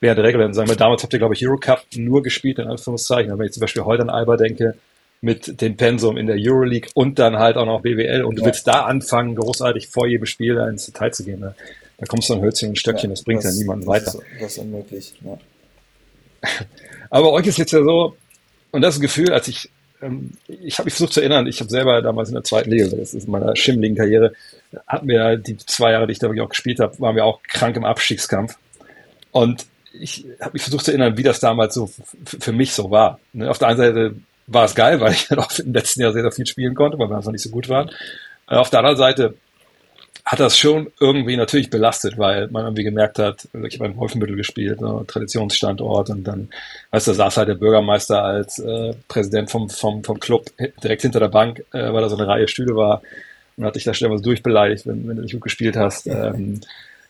[0.00, 0.52] während der Regular.
[0.52, 3.30] Sagen wir, damals habt ihr, glaube ich, Eurocup nur gespielt, in Anführungszeichen.
[3.30, 4.74] Aber wenn ich zum Beispiel heute an Alba denke,
[5.20, 8.46] mit dem Pensum in der Euroleague und dann halt auch noch BWL und du ja.
[8.46, 11.40] willst da anfangen, großartig vor jedem Spiel da ins Detail zu gehen.
[11.40, 11.54] Da,
[11.98, 14.06] da kommst du ein Hölzchen und Stöckchen, ja, das bringt das, ja niemanden weiter.
[14.06, 15.38] Ist, das ist unmöglich, ja.
[17.10, 18.16] Aber euch ist jetzt ja so,
[18.70, 22.00] und das Gefühl, als ich, ähm, ich habe mich versucht zu erinnern, ich habe selber
[22.00, 24.32] damals in der zweiten Liga, das ist in meiner schimmligen Karriere,
[24.86, 27.42] hatten wir die zwei Jahre, die ich da wirklich auch gespielt habe, waren wir auch
[27.42, 28.56] krank im Abstiegskampf.
[29.32, 31.90] Und ich habe mich versucht zu erinnern, wie das damals so
[32.24, 33.18] für mich so war.
[33.32, 34.14] Ne, auf der einen Seite
[34.48, 36.98] war es geil, weil ich dann auch im letzten Jahr sehr, sehr viel spielen konnte,
[36.98, 37.90] weil wir einfach nicht so gut waren.
[38.48, 39.34] Äh, auf der anderen Seite
[40.24, 44.36] hat das schon irgendwie natürlich belastet, weil man irgendwie gemerkt hat, ich habe in Wolfenbüttel
[44.36, 46.50] gespielt, ne, Traditionsstandort und dann,
[46.90, 50.50] weißt du, saß halt der Bürgermeister als äh, Präsident vom, vom, vom Club
[50.82, 53.00] direkt hinter der Bank, äh, weil da so eine Reihe Stühle war
[53.56, 56.06] und hat dich da stellenweise durchbeleidigt, wenn, wenn du nicht gut gespielt hast.
[56.06, 56.60] Ähm,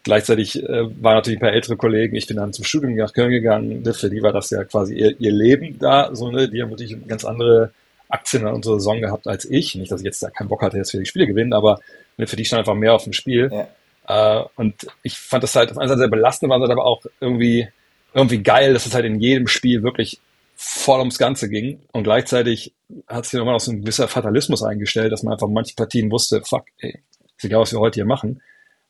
[0.05, 2.17] Gleichzeitig äh, waren natürlich ein paar ältere Kollegen.
[2.17, 3.85] Ich bin dann zum Studium nach Köln gegangen.
[3.93, 6.15] Für die war das ja quasi ihr, ihr Leben da.
[6.15, 6.49] So, ne?
[6.49, 7.73] Die haben natürlich ganz andere
[8.09, 9.75] Aktien an unserer Saison gehabt als ich.
[9.75, 11.81] Nicht, dass ich jetzt da keinen Bock hatte, jetzt für die Spiele gewinnen, aber
[12.17, 13.51] ne, für die stand einfach mehr auf dem Spiel.
[13.53, 14.41] Ja.
[14.41, 17.69] Äh, und ich fand das halt auf einer Seite sehr belastend, war aber auch irgendwie,
[18.15, 20.21] irgendwie geil, dass es halt in jedem Spiel wirklich
[20.57, 21.81] voll ums Ganze ging.
[21.93, 22.73] Und gleichzeitig
[23.07, 26.43] hat sich nochmal noch so ein gewisser Fatalismus eingestellt, dass man einfach manche Partien wusste,
[26.43, 26.99] fuck, ey,
[27.37, 28.41] ist egal, was wir heute hier machen,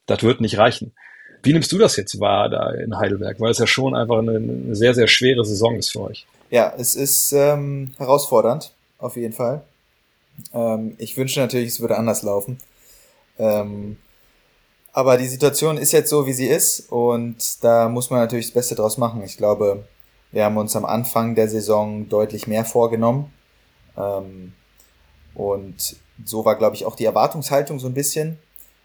[0.09, 0.93] das wird nicht reichen.
[1.43, 3.39] Wie nimmst du das jetzt wahr da in Heidelberg?
[3.39, 6.27] Weil es ja schon einfach eine, sehr, sehr schwere Saison ist für euch.
[6.51, 9.63] Ja, es ist ähm, herausfordernd, auf jeden Fall.
[10.53, 12.59] Ähm, ich wünsche natürlich, es würde anders laufen.
[13.39, 13.99] Ähm,
[14.93, 18.55] aber die Situation ist jetzt so, wie sie ist und da muss man natürlich das
[18.55, 19.23] Beste draus machen.
[19.23, 19.85] Ich glaube,
[20.33, 23.33] wir haben uns am Anfang der Saison deutlich mehr vorgenommen.
[23.97, 24.55] Ähm,
[25.35, 28.39] und so war, glaube ich, auch die Erwartungshaltung so ein bisschen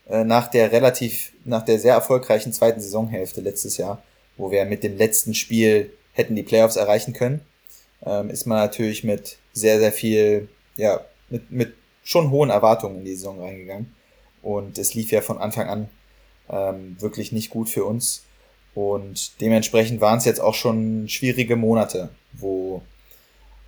[0.10, 4.04] äh, nach der relativ, nach der sehr erfolgreichen zweiten Saisonhälfte letztes Jahr,
[4.38, 7.42] wo wir mit dem letzten Spiel hätten die Playoffs erreichen können,
[8.06, 13.06] ähm, ist man natürlich mit sehr, sehr viel, ja, mit, mit schon hohen Erwartungen in
[13.06, 13.94] die Saison reingegangen.
[14.42, 15.90] Und es lief ja von Anfang an
[16.50, 18.24] ähm, wirklich nicht gut für uns.
[18.76, 22.82] Und dementsprechend waren es jetzt auch schon schwierige Monate, wo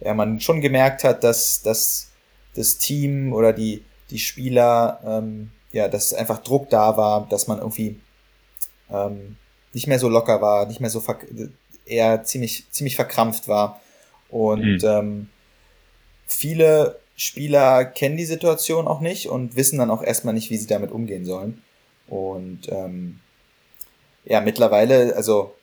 [0.01, 2.09] ja, man schon gemerkt hat, dass, dass
[2.55, 7.57] das Team oder die, die Spieler, ähm, ja, dass einfach Druck da war, dass man
[7.57, 7.99] irgendwie
[8.89, 9.35] ähm,
[9.73, 11.03] nicht mehr so locker war, nicht mehr so
[11.85, 13.81] eher ziemlich, ziemlich verkrampft war.
[14.29, 14.87] Und mhm.
[14.87, 15.29] ähm,
[16.27, 20.67] viele Spieler kennen die Situation auch nicht und wissen dann auch erstmal nicht, wie sie
[20.67, 21.61] damit umgehen sollen.
[22.07, 23.19] Und ähm,
[24.23, 25.55] ja, mittlerweile, also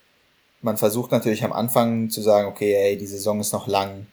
[0.60, 4.06] man versucht natürlich am Anfang zu sagen, okay, ey, die Saison ist noch lang,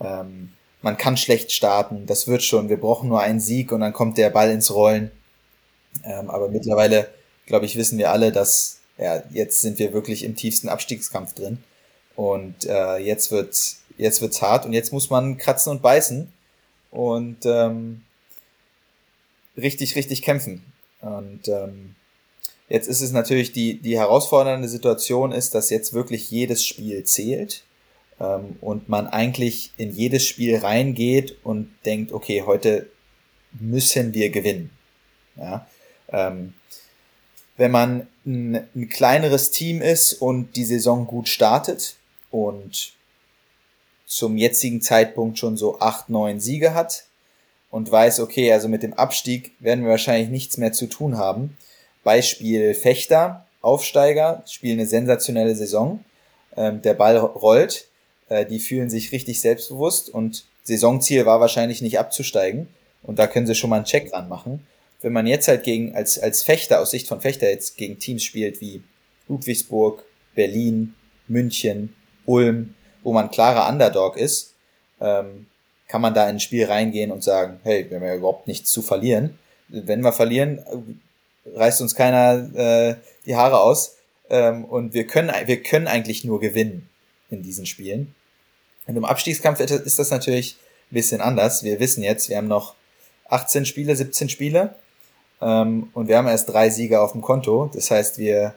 [0.00, 3.92] ähm, man kann schlecht starten, das wird schon, wir brauchen nur einen Sieg und dann
[3.92, 5.12] kommt der Ball ins Rollen.
[6.02, 7.08] Ähm, aber mittlerweile,
[7.46, 11.58] glaube ich, wissen wir alle, dass ja, jetzt sind wir wirklich im tiefsten Abstiegskampf drin.
[12.16, 16.32] Und äh, jetzt wird's, jetzt wird's hart und jetzt muss man kratzen und beißen
[16.90, 18.02] und ähm,
[19.56, 20.64] richtig, richtig kämpfen.
[21.00, 21.96] Und ähm,
[22.68, 27.62] Jetzt ist es natürlich die, die herausfordernde Situation ist, dass jetzt wirklich jedes Spiel zählt
[28.18, 32.88] ähm, und man eigentlich in jedes Spiel reingeht und denkt, okay, heute
[33.52, 34.70] müssen wir gewinnen.
[35.36, 35.66] Ja?
[36.14, 36.54] Ähm,
[37.56, 41.96] wenn man ein, ein kleineres Team ist und die Saison gut startet
[42.30, 42.92] und
[44.06, 47.04] zum jetzigen Zeitpunkt schon so acht, neun Siege hat
[47.70, 51.56] und weiß, okay, also mit dem Abstieg werden wir wahrscheinlich nichts mehr zu tun haben,
[52.02, 56.04] Beispiel Fechter, Aufsteiger, spielen eine sensationelle Saison.
[56.56, 57.88] Ähm, der Ball rollt,
[58.28, 62.68] äh, die fühlen sich richtig selbstbewusst und Saisonziel war wahrscheinlich nicht abzusteigen.
[63.02, 64.66] Und da können sie schon mal einen Check dran machen.
[65.04, 68.24] Wenn man jetzt halt gegen, als, als Fechter, aus Sicht von Fechter jetzt gegen Teams
[68.24, 68.82] spielt wie
[69.28, 70.02] Ludwigsburg,
[70.34, 70.94] Berlin,
[71.28, 74.54] München, Ulm, wo man klarer Underdog ist,
[75.02, 75.44] ähm,
[75.88, 78.72] kann man da in ein Spiel reingehen und sagen, hey, wir haben ja überhaupt nichts
[78.72, 79.38] zu verlieren.
[79.68, 80.64] Wenn wir verlieren,
[81.54, 82.94] reißt uns keiner äh,
[83.26, 83.96] die Haare aus.
[84.30, 86.88] Ähm, und wir können, wir können eigentlich nur gewinnen
[87.28, 88.14] in diesen Spielen.
[88.86, 90.56] Und im Abstiegskampf ist das natürlich
[90.90, 91.62] ein bisschen anders.
[91.62, 92.74] Wir wissen jetzt, wir haben noch
[93.28, 94.76] 18 Spiele, 17 Spiele
[95.44, 97.70] ähm, und wir haben erst drei Siege auf dem Konto.
[97.72, 98.54] Das heißt, wir,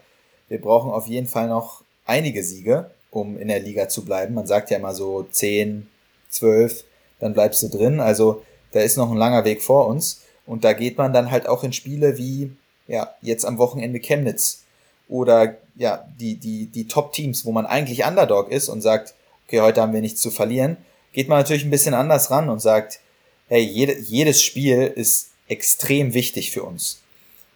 [0.48, 4.34] wir brauchen auf jeden Fall noch einige Siege, um in der Liga zu bleiben.
[4.34, 5.88] Man sagt ja immer so 10,
[6.30, 6.86] 12,
[7.20, 8.00] dann bleibst du drin.
[8.00, 10.22] Also da ist noch ein langer Weg vor uns.
[10.46, 12.52] Und da geht man dann halt auch in Spiele wie
[12.88, 14.64] ja, jetzt am Wochenende Chemnitz
[15.10, 19.14] oder ja, die, die, die Top-Teams, wo man eigentlich Underdog ist und sagt,
[19.46, 20.78] okay, heute haben wir nichts zu verlieren,
[21.12, 23.02] geht man natürlich ein bisschen anders ran und sagt,
[23.50, 27.02] hey, jede, jedes Spiel ist extrem wichtig für uns.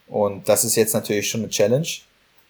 [0.08, 1.88] Und das ist jetzt natürlich schon eine Challenge,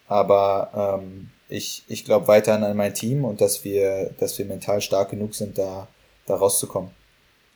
[0.08, 4.80] aber ähm, ich, ich glaube weiterhin an mein Team und dass wir, dass wir mental
[4.80, 5.86] stark genug sind, da,
[6.26, 6.90] da rauszukommen.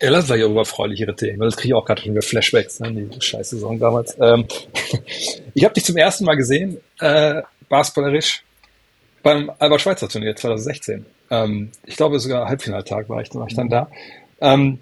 [0.00, 2.80] Ja, lass uns über freundlichere Themen, weil das kriege ich auch gerade schon wieder Flashbacks,
[2.80, 4.14] ne, die scheiß Saison damals.
[4.20, 4.46] Ähm,
[5.54, 8.44] ich habe dich zum ersten Mal gesehen, äh, basketballerisch,
[9.22, 11.06] beim Albert-Schweitzer-Turnier 2016.
[11.30, 13.90] Ähm, ich glaube sogar Halbfinaltag war ich, war ich dann da.
[14.40, 14.80] Ähm,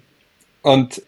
[0.61, 1.01] und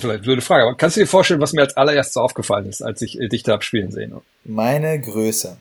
[0.00, 3.02] vielleicht blöde Frage, aber kannst du dir vorstellen, was mir als allererstes aufgefallen ist, als
[3.02, 4.14] ich dich da hab spielen sehen?
[4.44, 5.56] Meine Größe.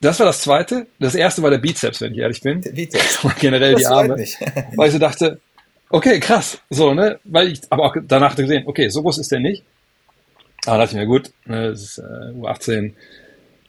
[0.00, 0.86] Das war das zweite.
[0.98, 2.60] Das erste war der Bizeps, wenn ich ehrlich bin.
[2.60, 3.26] Der Bizeps.
[3.40, 4.16] Generell das die Arme.
[4.76, 5.40] weil ich so dachte,
[5.94, 6.60] Okay, krass.
[6.70, 7.20] So, ne?
[7.22, 9.64] Weil ich aber auch danach gesehen, okay, so groß ist der nicht.
[10.66, 12.94] Aber dachte ich mir, gut, ne, das ist äh, U18,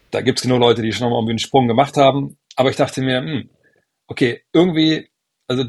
[0.10, 2.36] da gibt's genug Leute, die schon mal irgendwie einen Sprung gemacht haben.
[2.56, 3.50] Aber ich dachte mir, hm,
[4.08, 5.08] okay, irgendwie,
[5.48, 5.66] also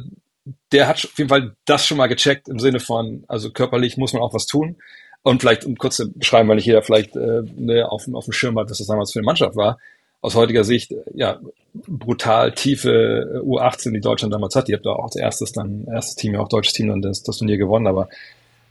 [0.72, 4.12] der hat auf jeden Fall das schon mal gecheckt im Sinne von, also körperlich muss
[4.12, 4.76] man auch was tun.
[5.22, 8.32] Und vielleicht, um kurz zu beschreiben, weil nicht jeder vielleicht äh, ne, auf, auf dem
[8.32, 9.78] Schirm hat, was das damals für eine Mannschaft war
[10.26, 11.38] aus heutiger Sicht ja
[11.72, 14.66] brutal tiefe U18, die Deutschland damals hat.
[14.66, 17.22] Die habt da auch als erstes dann, erstes Team, ja auch deutsches Team dann das,
[17.22, 18.08] das Turnier gewonnen, aber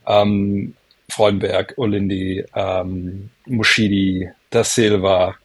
[0.06, 0.74] ähm,
[1.08, 5.36] Freudenberg, Olindi, ähm, Mushidi, Da Silva,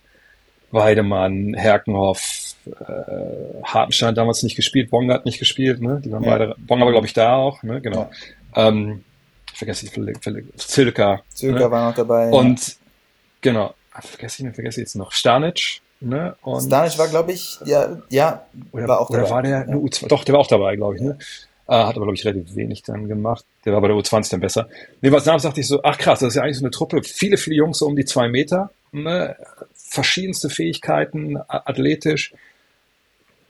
[0.73, 2.50] Weidemann, Herkenhoff,
[2.81, 6.01] äh, Hartenstein damals nicht gespielt, Bonga hat nicht gespielt, ne?
[6.05, 6.31] Die waren ja.
[6.31, 7.81] beide, Bonga war glaube ich da auch, ne?
[7.81, 8.11] Genau.
[8.55, 8.69] Ja.
[8.69, 9.05] Ähm,
[9.53, 9.93] ich vergesse die
[10.57, 11.23] Zilka.
[11.29, 11.71] Zilka ne?
[11.71, 12.31] war noch dabei.
[12.31, 12.75] Und ja.
[13.41, 15.13] genau, vergesse ich, vergesse ich jetzt noch.
[15.13, 16.37] Stanic, ne?
[16.43, 19.31] Und Stanic war, glaube ich, ja, ja, oder, war auch oder dabei.
[19.31, 19.75] war der ja.
[19.75, 21.19] U2, doch, der war auch dabei, glaube ich, ne?
[21.67, 23.45] Äh, hat aber, glaube ich, relativ wenig dann gemacht.
[23.65, 24.69] Der war bei der U20 dann besser.
[25.03, 27.03] Nee, was damals dachte ich so, ach krass, das ist ja eigentlich so eine Truppe.
[27.05, 29.37] Viele, viele Jungs so um die zwei Meter, ne?
[29.91, 32.33] verschiedenste Fähigkeiten, athletisch.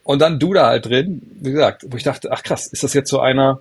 [0.05, 2.95] Und dann du da halt drin, wie gesagt, wo ich dachte, ach krass, ist das
[2.95, 3.61] jetzt so einer,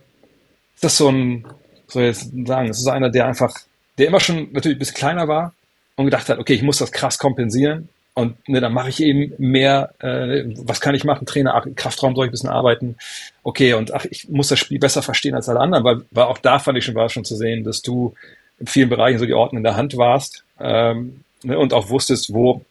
[0.75, 1.45] ist das so ein,
[1.87, 3.53] soll ich jetzt sagen, ist das so einer, der einfach,
[3.97, 5.53] der immer schon natürlich ein bisschen kleiner war
[5.95, 9.33] und gedacht hat, okay, ich muss das krass kompensieren und ne, dann mache ich eben
[9.37, 11.25] mehr, äh, was kann ich machen?
[11.25, 12.97] Trainer, ach, Kraftraum soll ich ein bisschen arbeiten.
[13.43, 16.37] Okay, und ach, ich muss das Spiel besser verstehen als alle anderen, weil, weil auch
[16.37, 18.13] da fand ich schon, war schon zu sehen, dass du
[18.59, 22.33] in vielen Bereichen so die Ordnung in der Hand warst ähm, ne, und auch wusstest,
[22.33, 22.65] wo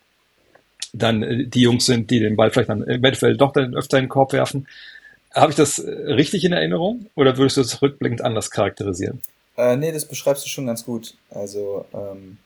[0.92, 4.04] dann äh, die Jungs sind, die den Ball vielleicht dann eventuell doch dann öfter in
[4.04, 4.66] den Korb werfen.
[5.34, 9.20] Habe ich das äh, richtig in Erinnerung oder würdest du das rückblickend anders charakterisieren?
[9.56, 11.14] Äh, nee, das beschreibst du schon ganz gut.
[11.30, 12.38] Also ähm,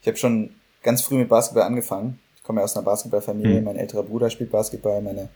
[0.00, 0.50] ich habe schon
[0.82, 2.18] ganz früh mit Basketball angefangen
[2.50, 3.60] komme ja aus einer Basketballfamilie.
[3.60, 3.64] Mhm.
[3.64, 5.28] Mein älterer Bruder spielt Basketball, meine,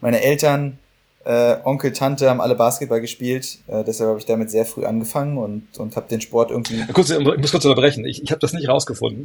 [0.00, 0.78] meine Eltern,
[1.26, 3.58] äh, Onkel, Tante haben alle Basketball gespielt.
[3.66, 6.82] Äh, deshalb habe ich damit sehr früh angefangen und, und habe den Sport irgendwie.
[6.94, 8.06] Kurz, ich muss kurz unterbrechen.
[8.06, 9.24] Ich, ich habe das nicht rausgefunden.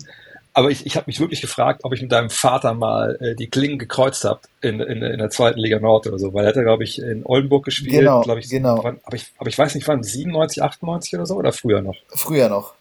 [0.54, 3.48] Aber ich, ich habe mich wirklich gefragt, ob ich mit deinem Vater mal äh, die
[3.48, 6.58] Klingen gekreuzt habe in, in, in der zweiten Liga Nord oder so, weil er hat
[6.58, 8.00] ja, glaube ich, in Oldenburg gespielt.
[8.00, 8.50] Genau, glaube ich.
[8.50, 8.84] Genau.
[8.84, 11.96] Wann, aber, ich, aber ich weiß nicht, wann, 97, 98 oder so oder früher noch?
[12.10, 12.74] Früher noch.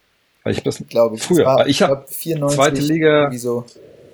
[0.42, 1.22] Weil ich das, glaube ich.
[1.22, 1.44] Früher.
[1.44, 3.30] War, ich habe zweite Liga.
[3.33, 3.64] So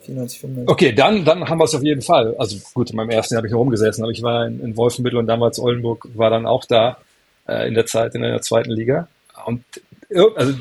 [0.04, 0.68] 94, 95.
[0.70, 2.34] Okay, dann, dann haben wir es auf jeden Fall.
[2.38, 5.18] Also gut, in meinem ersten Jahr habe ich herumgesessen, aber ich war in, in Wolfenbüttel
[5.18, 6.98] und damals Oldenburg war dann auch da
[7.48, 9.08] äh, in der Zeit, in der zweiten Liga.
[9.44, 9.64] Und
[10.34, 10.54] also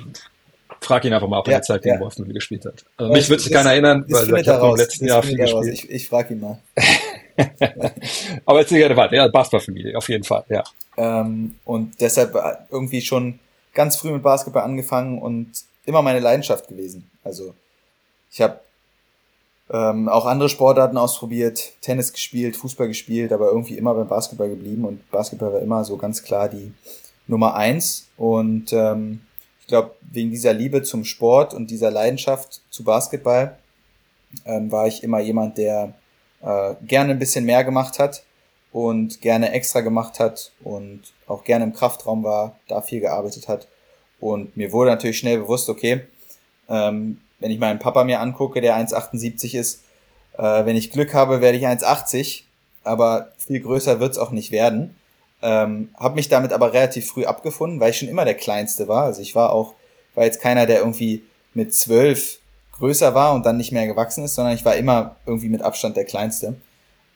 [0.86, 1.96] frag ihn einfach mal, ob er ja, die Zeit ja.
[1.96, 2.86] in Wolfenbüttel gespielt hat.
[2.98, 5.74] Also mich wird sich keiner erinnern, weil ich habe im letzten Jahr viel gespielt.
[5.74, 6.60] Ich, ich frage ihn mal.
[8.46, 9.16] aber jetzt gerne weiter.
[9.16, 10.64] Ja, Basketballfamilie, auf jeden Fall, ja.
[10.98, 12.36] Ähm, und deshalb
[12.72, 13.40] irgendwie schon
[13.74, 15.52] ganz früh mit Basketball angefangen und
[15.86, 17.10] immer meine Leidenschaft gewesen.
[17.24, 17.54] Also
[18.32, 18.60] ich habe
[19.70, 24.86] ähm, auch andere Sportarten ausprobiert, Tennis gespielt, Fußball gespielt, aber irgendwie immer beim Basketball geblieben
[24.86, 26.72] und Basketball war immer so ganz klar die
[27.28, 28.08] Nummer eins.
[28.18, 29.22] Und ähm,
[29.66, 33.58] ich glaube, wegen dieser Liebe zum Sport und dieser Leidenschaft zu Basketball
[34.46, 35.96] ähm, war ich immer jemand, der
[36.44, 38.24] äh, gerne ein bisschen mehr gemacht hat
[38.72, 43.68] und gerne extra gemacht hat und auch gerne im Kraftraum war, da viel gearbeitet hat.
[44.20, 46.02] Und mir wurde natürlich schnell bewusst, okay,
[46.70, 49.84] ähm, wenn ich meinen Papa mir angucke, der 1,78 ist,
[50.38, 52.44] äh, wenn ich Glück habe, werde ich 1,80,
[52.84, 54.96] aber viel größer wird's auch nicht werden.
[55.42, 59.04] Ähm, habe mich damit aber relativ früh abgefunden, weil ich schon immer der Kleinste war.
[59.04, 59.76] Also ich war auch,
[60.16, 62.40] war jetzt keiner, der irgendwie mit zwölf
[62.74, 65.98] größer war und dann nicht mehr gewachsen ist, sondern ich war immer irgendwie mit Abstand
[65.98, 66.56] der Kleinste.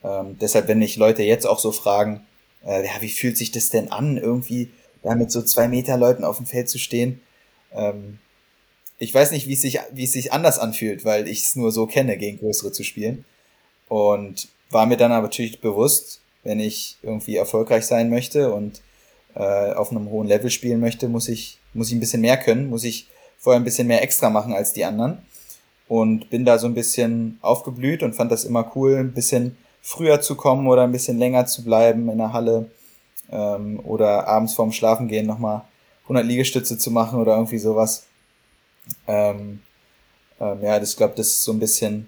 [0.03, 2.25] Ähm, deshalb, wenn mich Leute jetzt auch so fragen,
[2.65, 4.71] äh, ja, wie fühlt sich das denn an, irgendwie
[5.03, 7.21] da mit so zwei Meter Leuten auf dem Feld zu stehen,
[7.73, 8.19] ähm,
[8.99, 11.71] ich weiß nicht, wie es sich, wie es sich anders anfühlt, weil ich es nur
[11.71, 13.23] so kenne, gegen größere zu spielen.
[13.87, 18.81] Und war mir dann aber natürlich bewusst, wenn ich irgendwie erfolgreich sein möchte und
[19.35, 22.69] äh, auf einem hohen Level spielen möchte, muss ich, muss ich ein bisschen mehr können,
[22.69, 25.19] muss ich vorher ein bisschen mehr extra machen als die anderen.
[25.87, 30.21] Und bin da so ein bisschen aufgeblüht und fand das immer cool, ein bisschen früher
[30.21, 32.69] zu kommen oder ein bisschen länger zu bleiben in der Halle
[33.31, 35.63] ähm, oder abends vorm Schlafengehen nochmal
[36.03, 38.05] 100 Liegestütze zu machen oder irgendwie sowas.
[39.07, 39.61] Ähm,
[40.39, 42.07] ähm, ja, das glaube das ist so ein bisschen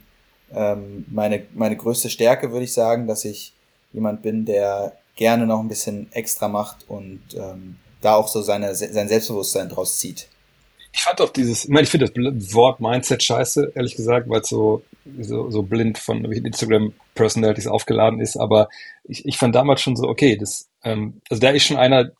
[0.53, 3.53] ähm, meine, meine größte Stärke, würde ich sagen, dass ich
[3.93, 8.73] jemand bin, der gerne noch ein bisschen extra macht und ähm, da auch so seine,
[8.73, 10.27] sein Selbstbewusstsein draus zieht.
[10.93, 14.41] Ich fand auch dieses, ich meine, ich finde das Wort Mindset scheiße, ehrlich gesagt, weil
[14.41, 14.83] es so,
[15.19, 18.67] so, so blind von Instagram-Personalities aufgeladen ist, aber
[19.05, 22.11] ich, ich fand damals schon so, okay, das, ähm, also da ist schon einer,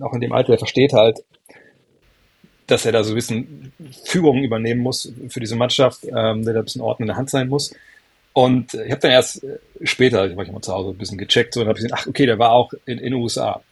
[0.00, 1.24] auch in dem Alter, der versteht halt,
[2.68, 3.72] dass er da so ein bisschen
[4.04, 7.30] Führung übernehmen muss für diese Mannschaft, ähm, der da ein bisschen Ordnung in der Hand
[7.30, 7.74] sein muss.
[8.32, 11.54] Und ich habe dann erst äh, später, ich war mal zu Hause ein bisschen gecheckt
[11.54, 13.62] so, und habe gesehen, ach okay, der war auch in den USA.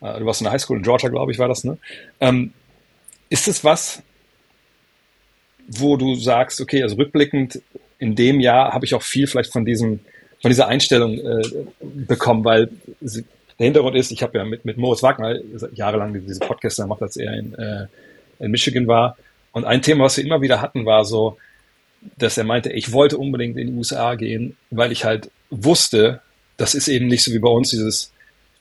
[0.00, 1.78] Äh, du warst in der Highschool in Georgia, glaube ich, war das, ne?
[2.20, 2.52] Ähm,
[3.28, 4.02] ist das was,
[5.68, 7.62] wo du sagst, okay, also rückblickend
[7.98, 10.00] in dem Jahr habe ich auch viel vielleicht von diesem,
[10.40, 11.42] von dieser Einstellung äh,
[11.80, 12.68] bekommen, weil
[13.00, 15.38] der Hintergrund ist, ich habe ja mit, mit Moritz Wagner
[15.72, 17.86] jahrelang diese Podcasts gemacht, als er in äh,
[18.42, 19.16] in Michigan war.
[19.52, 21.38] Und ein Thema, was wir immer wieder hatten, war so,
[22.18, 26.20] dass er meinte, ich wollte unbedingt in die USA gehen, weil ich halt wusste,
[26.56, 28.12] das ist eben nicht so wie bei uns dieses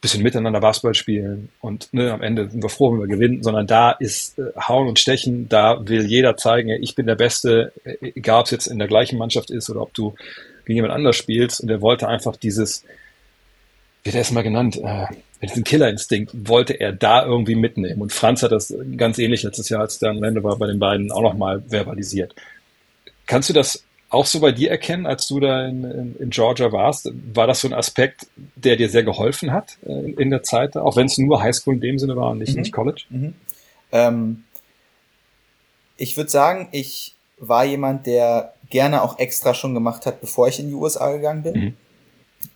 [0.02, 3.68] bisschen miteinander Basketball spielen und ne, am Ende sind wir froh, wenn wir gewinnen, sondern
[3.68, 8.40] da ist äh, Hauen und Stechen, da will jeder zeigen, ich bin der Beste, egal
[8.40, 10.16] ob es jetzt in der gleichen Mannschaft ist oder ob du
[10.66, 12.84] gegen jemand anders spielst und der wollte einfach dieses,
[14.04, 15.06] wie hat er es mal genannt, äh,
[15.44, 18.02] diesen Killerinstinkt wollte er da irgendwie mitnehmen.
[18.02, 20.80] Und Franz hat das ganz ähnlich letztes Jahr, als der am Ende war, bei den
[20.80, 22.36] beiden auch nochmal verbalisiert.
[23.26, 26.72] Kannst du das auch so bei dir erkennen, als du da in, in, in, Georgia
[26.72, 27.10] warst?
[27.34, 30.98] War das so ein Aspekt, der dir sehr geholfen hat äh, in der Zeit, auch
[30.98, 32.62] wenn es nur Highschool in dem Sinne war und nicht, mhm.
[32.62, 33.04] nicht College?
[33.10, 33.34] Mhm.
[33.94, 34.44] Ähm,
[35.96, 40.60] ich würde sagen, ich war jemand, der gerne auch extra schon gemacht hat, bevor ich
[40.60, 41.54] in die USA gegangen bin.
[41.54, 41.74] Mhm.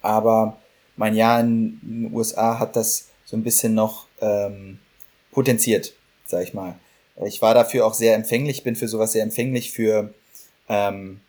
[0.01, 0.57] Aber
[0.97, 4.79] mein Jahr in den USA hat das so ein bisschen noch ähm,
[5.31, 5.93] potenziert,
[6.25, 6.75] sag ich mal.
[7.25, 10.13] Ich war dafür auch sehr empfänglich, bin für sowas sehr empfänglich für
[10.69, 11.21] ähm,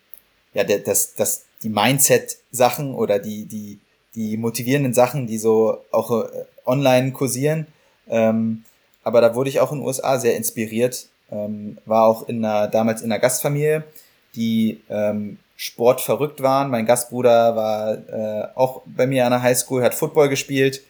[0.54, 3.78] ja, das, das, die Mindset-Sachen oder die, die,
[4.14, 7.66] die motivierenden Sachen, die so auch äh, online kursieren.
[8.08, 8.64] Ähm,
[9.04, 11.08] aber da wurde ich auch in den USA sehr inspiriert.
[11.30, 13.84] Ähm, war auch in einer, damals in einer Gastfamilie,
[14.34, 16.70] die ähm, Sport verrückt waren.
[16.70, 20.82] Mein Gastbruder war äh, auch bei mir an der Highschool, hat Football gespielt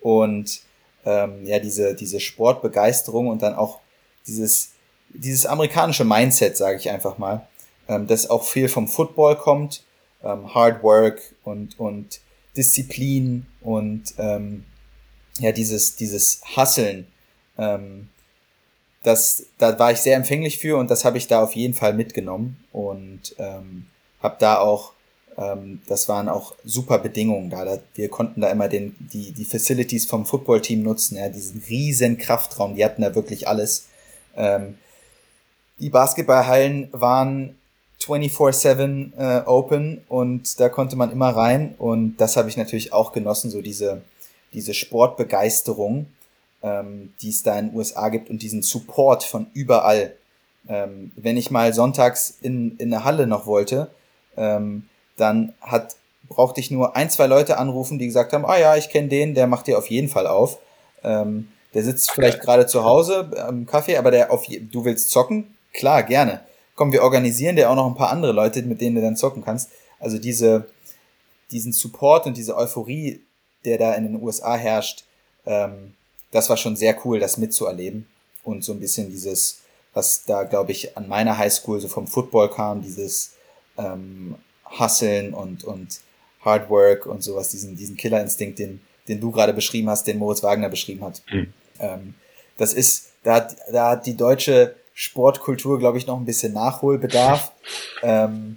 [0.00, 0.60] und
[1.04, 3.80] ähm, ja, diese, diese Sportbegeisterung und dann auch
[4.26, 4.72] dieses,
[5.08, 7.46] dieses amerikanische Mindset, sage ich einfach mal,
[7.90, 9.82] ähm, das auch viel vom Football kommt,
[10.22, 12.20] ähm, Hard Work und, und
[12.56, 14.64] Disziplin und ähm,
[15.40, 17.06] ja, dieses, dieses Hasseln,
[17.58, 18.08] ähm,
[19.02, 21.94] das, da war ich sehr empfänglich für und das habe ich da auf jeden Fall
[21.94, 23.86] mitgenommen und ähm,
[24.22, 24.92] habe da auch,
[25.36, 27.78] ähm, das waren auch super Bedingungen da.
[27.94, 32.76] Wir konnten da immer den, die, die Facilities vom Footballteam nutzen, ja, diesen riesen Kraftraum,
[32.76, 33.88] die hatten da wirklich alles.
[34.36, 34.76] Ähm,
[35.78, 37.56] die Basketballhallen waren
[38.00, 43.12] 24-7 äh, open und da konnte man immer rein und das habe ich natürlich auch
[43.12, 44.02] genossen, so diese,
[44.54, 46.06] diese Sportbegeisterung,
[46.62, 50.14] ähm, die es da in den USA gibt und diesen Support von überall.
[50.68, 53.90] Ähm, wenn ich mal sonntags in, in eine Halle noch wollte,
[54.36, 55.96] ähm, dann hat,
[56.28, 59.34] brauchte ich nur ein, zwei Leute anrufen, die gesagt haben, ah ja, ich kenne den,
[59.34, 60.58] der macht dir auf jeden Fall auf.
[61.02, 65.54] Ähm, der sitzt vielleicht gerade zu Hause am Kaffee, aber der auf, du willst zocken?
[65.72, 66.40] Klar, gerne
[66.80, 69.44] komm, wir organisieren dir auch noch ein paar andere Leute, mit denen du dann zocken
[69.44, 69.68] kannst.
[69.98, 70.70] Also diese,
[71.50, 73.20] diesen Support und diese Euphorie,
[73.66, 75.04] der da in den USA herrscht,
[75.44, 75.92] ähm,
[76.30, 78.06] das war schon sehr cool, das mitzuerleben.
[78.44, 79.60] Und so ein bisschen dieses,
[79.92, 83.32] was da, glaube ich, an meiner Highschool so vom Football kam, dieses
[83.76, 86.00] ähm, Husteln und, und
[86.42, 90.42] Hard Work und sowas, diesen, diesen Killerinstinkt, den, den du gerade beschrieben hast, den Moritz
[90.42, 91.20] Wagner beschrieben hat.
[91.30, 91.52] Mhm.
[91.78, 92.14] Ähm,
[92.56, 97.52] das ist, da hat, da hat die deutsche Sportkultur, glaube ich, noch ein bisschen Nachholbedarf.
[98.02, 98.56] Ähm,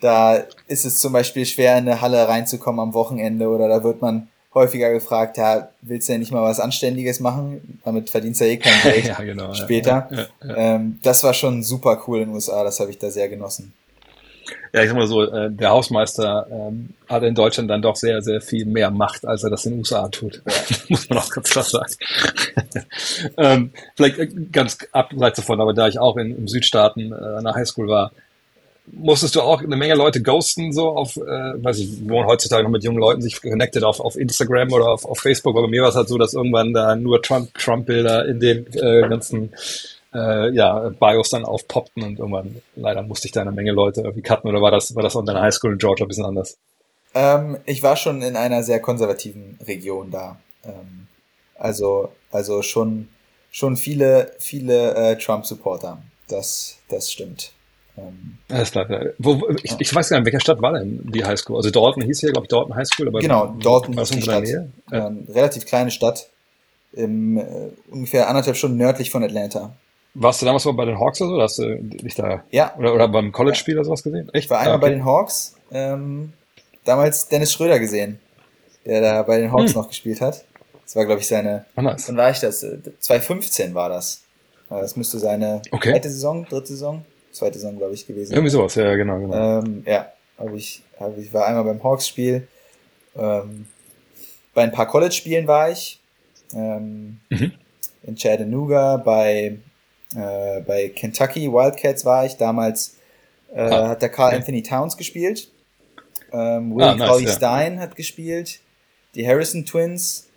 [0.00, 0.36] da
[0.68, 4.28] ist es zum Beispiel schwer, in eine Halle reinzukommen am Wochenende oder da wird man
[4.54, 7.78] häufiger gefragt, ja, willst du ja nicht mal was Anständiges machen?
[7.84, 10.08] Damit verdienst du ja eh kein Geld ja, genau, später.
[10.10, 13.10] Ja, ja, ähm, das war schon super cool in den USA, das habe ich da
[13.10, 13.74] sehr genossen
[14.72, 18.22] ja, ich sag mal so, äh, der Hausmeister ähm, hat in Deutschland dann doch sehr,
[18.22, 20.42] sehr viel mehr Macht, als er das in den USA tut.
[20.88, 21.94] Muss man auch ganz klar sagen.
[23.36, 27.44] ähm, vielleicht äh, ganz abseits davon, aber da ich auch in, im Südstaaten äh, an
[27.44, 28.12] der Highschool war,
[28.92, 32.62] musstest du auch eine Menge Leute ghosten, so auf, äh, weiß ich, wo man heutzutage
[32.62, 35.70] noch mit jungen Leuten sich connected auf, auf Instagram oder auf, auf Facebook, aber bei
[35.70, 39.52] mir war es halt so, dass irgendwann da nur Trump-Bilder Trump in den äh, ganzen
[40.14, 44.22] äh, ja, BIOS dann aufpoppten und irgendwann leider musste ich da eine Menge Leute irgendwie
[44.22, 46.56] cutten oder war das, war das an deiner Highschool in Georgia ein bisschen anders?
[47.14, 50.38] Ähm, ich war schon in einer sehr konservativen Region da.
[50.64, 51.06] Ähm,
[51.56, 53.08] also, also schon,
[53.50, 56.02] schon viele, viele äh, Trump-Supporter.
[56.28, 57.52] Das, das stimmt.
[57.96, 58.86] Ähm, Alles klar.
[59.18, 61.56] Wo, wo, ich, ich, weiß gar nicht, in welcher Stadt war denn die Highschool?
[61.56, 63.08] Also Dalton hieß hier, glaube ich, Dalton Highschool.
[63.08, 64.44] Aber genau, Dalton ist die Stadt.
[64.44, 64.70] Nähe?
[64.92, 66.28] Ähm, relativ kleine Stadt.
[66.92, 69.74] Im, äh, ungefähr anderthalb Stunden nördlich von Atlanta.
[70.14, 71.42] Warst du damals mal bei den Hawks oder so?
[71.42, 72.74] Hast du dich da ja.
[72.78, 73.80] oder, oder beim College-Spiel ja.
[73.80, 74.28] oder sowas gesehen?
[74.32, 74.44] Echt?
[74.44, 74.86] Ich war einmal ah, okay.
[74.86, 76.32] bei den Hawks, ähm,
[76.84, 78.18] damals Dennis Schröder gesehen,
[78.84, 79.82] der da bei den Hawks hm.
[79.82, 80.44] noch gespielt hat.
[80.84, 81.66] Das war, glaube ich, seine.
[81.76, 82.08] Oh, nice.
[82.08, 82.60] Wann war ich das?
[82.60, 84.22] 2015 war das.
[84.70, 85.92] Das müsste seine okay.
[85.92, 88.34] zweite Saison, dritte Saison, zweite Saison, glaube ich, gewesen.
[88.34, 89.60] Irgendwie sowas, ja, genau, genau.
[89.60, 92.46] Ähm, ja, habe ich, hab ich war einmal beim Hawks-Spiel.
[93.16, 93.66] Ähm,
[94.54, 96.00] bei ein paar College-Spielen war ich.
[96.54, 97.52] Ähm, mhm.
[98.04, 99.58] In Chattanooga, bei
[100.14, 102.36] äh, bei Kentucky Wildcats war ich.
[102.36, 102.96] Damals
[103.52, 104.36] äh, ah, hat der Carl okay.
[104.36, 105.50] Anthony Towns gespielt.
[106.32, 107.32] Ähm, Willie ah, nice, Crowley ja.
[107.32, 108.60] Stein hat gespielt.
[109.14, 110.28] Die Harrison Twins.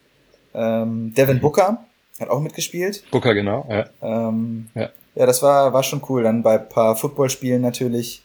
[0.53, 1.41] Ähm, Devin mhm.
[1.41, 1.85] Booker
[2.19, 3.03] hat auch mitgespielt.
[3.11, 3.65] Booker, genau.
[3.69, 4.89] Ja, ähm, ja.
[5.15, 6.23] ja das war, war schon cool.
[6.23, 8.21] Dann bei ein paar Footballspielen natürlich.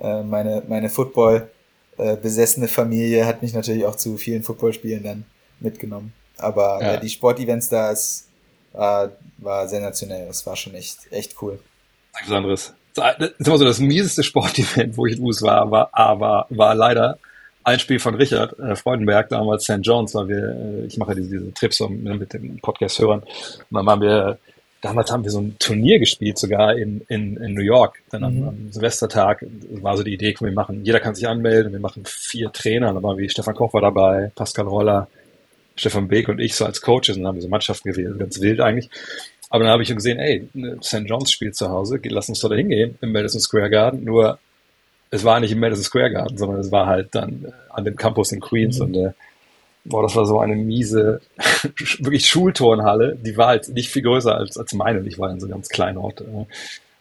[0.00, 1.48] Äh, meine, meine Football
[1.96, 5.24] äh, besessene Familie hat mich natürlich auch zu vielen Footballspielen dann
[5.60, 6.12] mitgenommen.
[6.36, 6.94] Aber ja.
[6.94, 8.27] äh, die Sportevents da ist,
[8.72, 10.26] war, war sensationell.
[10.26, 11.58] Das war schon echt, echt cool.
[12.12, 12.74] Was anderes.
[12.94, 16.74] das ist immer so das mieseste Sportevent, wo ich in den USA war, war, war
[16.74, 17.18] leider
[17.68, 19.80] ein Spiel von Richard äh, Freudenberg, damals St.
[19.82, 23.22] John's, weil wir, äh, ich mache diese, diese Trips so, ne, mit den Podcast-Hörern.
[23.70, 24.38] Dann waren wir,
[24.80, 28.36] damals haben wir so ein Turnier gespielt, sogar in, in, in New York, dann am,
[28.36, 28.48] mhm.
[28.48, 29.44] am Silvestertag.
[29.82, 33.02] war so die Idee, wir machen, jeder kann sich anmelden, wir machen vier Trainer, da
[33.02, 35.08] waren wie Stefan Koch war dabei, Pascal Roller,
[35.78, 38.40] Stefan Beek und ich so als Coaches und dann haben wir so Mannschaften gewählt, ganz
[38.40, 38.90] wild eigentlich.
[39.50, 40.48] Aber dann habe ich gesehen, ey,
[40.82, 41.04] St.
[41.06, 44.04] John's spielt zu Hause, lass uns doch da hingehen im Madison Square Garden.
[44.04, 44.38] Nur
[45.10, 47.96] es war nicht im Madison Square Garden, sondern es war halt dann äh, an dem
[47.96, 48.84] Campus in Queens mhm.
[48.84, 49.12] und äh,
[49.84, 51.22] boah, das war so eine miese,
[51.98, 55.40] wirklich Schulturnhalle, die war halt nicht viel größer als, als meine und ich war in
[55.40, 56.20] so einem ganz kleinen Ort.
[56.20, 56.44] Äh,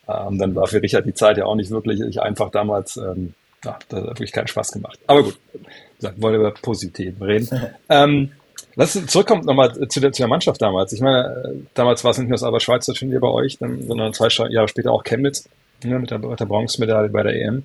[0.07, 3.33] ähm, dann war für Richard die Zeit ja auch nicht wirklich ich einfach damals, ähm,
[3.65, 4.99] ja, das hat wirklich keinen Spaß gemacht.
[5.07, 5.37] Aber gut,
[5.97, 7.49] gesagt, wollen wir über Positiven reden.
[7.89, 8.31] ähm,
[8.79, 10.93] Lass uns zurückkommen nochmal zu der, zu der Mannschaft damals.
[10.93, 14.27] Ich meine, damals war es nicht nur das aber Schweizer Turnier bei euch, sondern zwei
[14.49, 15.49] Jahre später auch Chemnitz
[15.83, 17.63] ne, mit der, mit der Bronzemedaille bei der EM.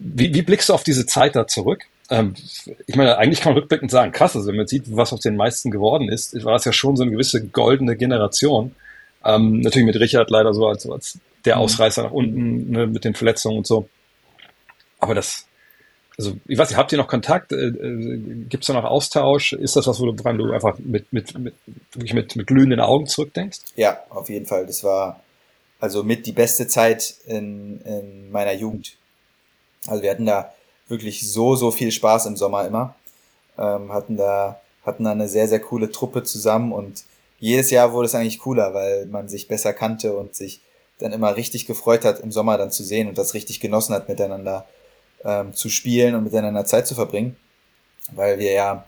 [0.00, 1.84] Wie, wie blickst du auf diese Zeit da zurück?
[2.10, 2.34] Ähm,
[2.88, 5.36] ich meine, eigentlich kann man rückblickend sagen, krass, also wenn man sieht, was aus den
[5.36, 8.74] meisten geworden ist, war es ja schon so eine gewisse goldene Generation.
[9.24, 11.62] Ähm, natürlich mit Richard leider so als, als der mhm.
[11.62, 13.88] Ausreißer nach unten ne, mit den Verletzungen und so.
[14.98, 15.46] Aber das,
[16.20, 17.52] also ich weiß nicht, habt ihr noch Kontakt?
[17.52, 18.18] Äh, äh
[18.48, 19.54] Gibt es da noch Austausch?
[19.54, 21.54] Ist das was, woran du einfach mit, mit, mit,
[21.92, 23.60] wirklich mit, mit glühenden Augen zurückdenkst?
[23.76, 24.66] Ja, auf jeden Fall.
[24.66, 25.20] Das war
[25.80, 28.96] also mit die beste Zeit in, in meiner Jugend.
[29.86, 30.52] Also wir hatten da
[30.88, 32.94] wirklich so, so viel Spaß im Sommer immer.
[33.58, 37.04] Ähm, hatten da, hatten da eine sehr, sehr coole Truppe zusammen und
[37.38, 40.60] jedes Jahr wurde es eigentlich cooler, weil man sich besser kannte und sich
[40.98, 44.10] dann immer richtig gefreut hat, im Sommer dann zu sehen und das richtig genossen hat,
[44.10, 44.66] miteinander
[45.24, 47.36] ähm, zu spielen und miteinander Zeit zu verbringen.
[48.12, 48.84] Weil wir ja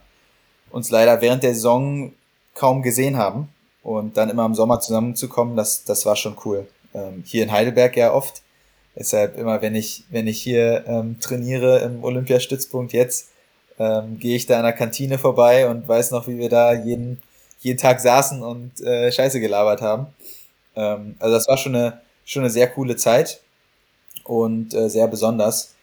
[0.71, 2.13] uns leider während der Saison
[2.55, 3.49] kaum gesehen haben
[3.83, 6.67] und dann immer im Sommer zusammenzukommen, das, das war schon cool.
[6.93, 8.43] Ähm, hier in Heidelberg ja oft
[8.95, 13.29] Deshalb immer, wenn ich, wenn ich hier ähm, trainiere im Olympiastützpunkt jetzt,
[13.79, 17.19] ähm, gehe ich da an der Kantine vorbei und weiß noch, wie wir da jeden,
[17.59, 20.07] jeden Tag saßen und äh, Scheiße gelabert haben.
[20.75, 23.41] Ähm, also das war schon eine, schon eine sehr coole Zeit
[24.23, 25.73] und äh, sehr besonders.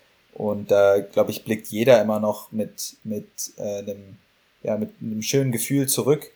[0.41, 3.29] Und da, glaube ich, blickt jeder immer noch mit, mit,
[3.59, 4.17] äh, einem,
[4.63, 6.31] ja, mit einem schönen Gefühl zurück.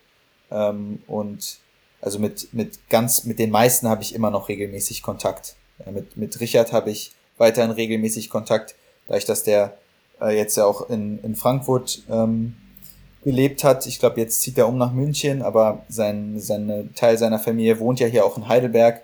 [0.50, 1.56] Ähm, und
[2.02, 5.56] also mit, mit ganz, mit den meisten habe ich immer noch regelmäßig Kontakt.
[5.82, 8.74] Ja, mit, mit Richard habe ich weiterhin regelmäßig Kontakt,
[9.08, 9.78] da ich, dass der
[10.20, 12.56] äh, jetzt ja auch in, in Frankfurt ähm,
[13.22, 13.86] gelebt hat.
[13.86, 18.00] Ich glaube, jetzt zieht er um nach München, aber sein, sein Teil seiner Familie wohnt
[18.00, 19.00] ja hier auch in Heidelberg.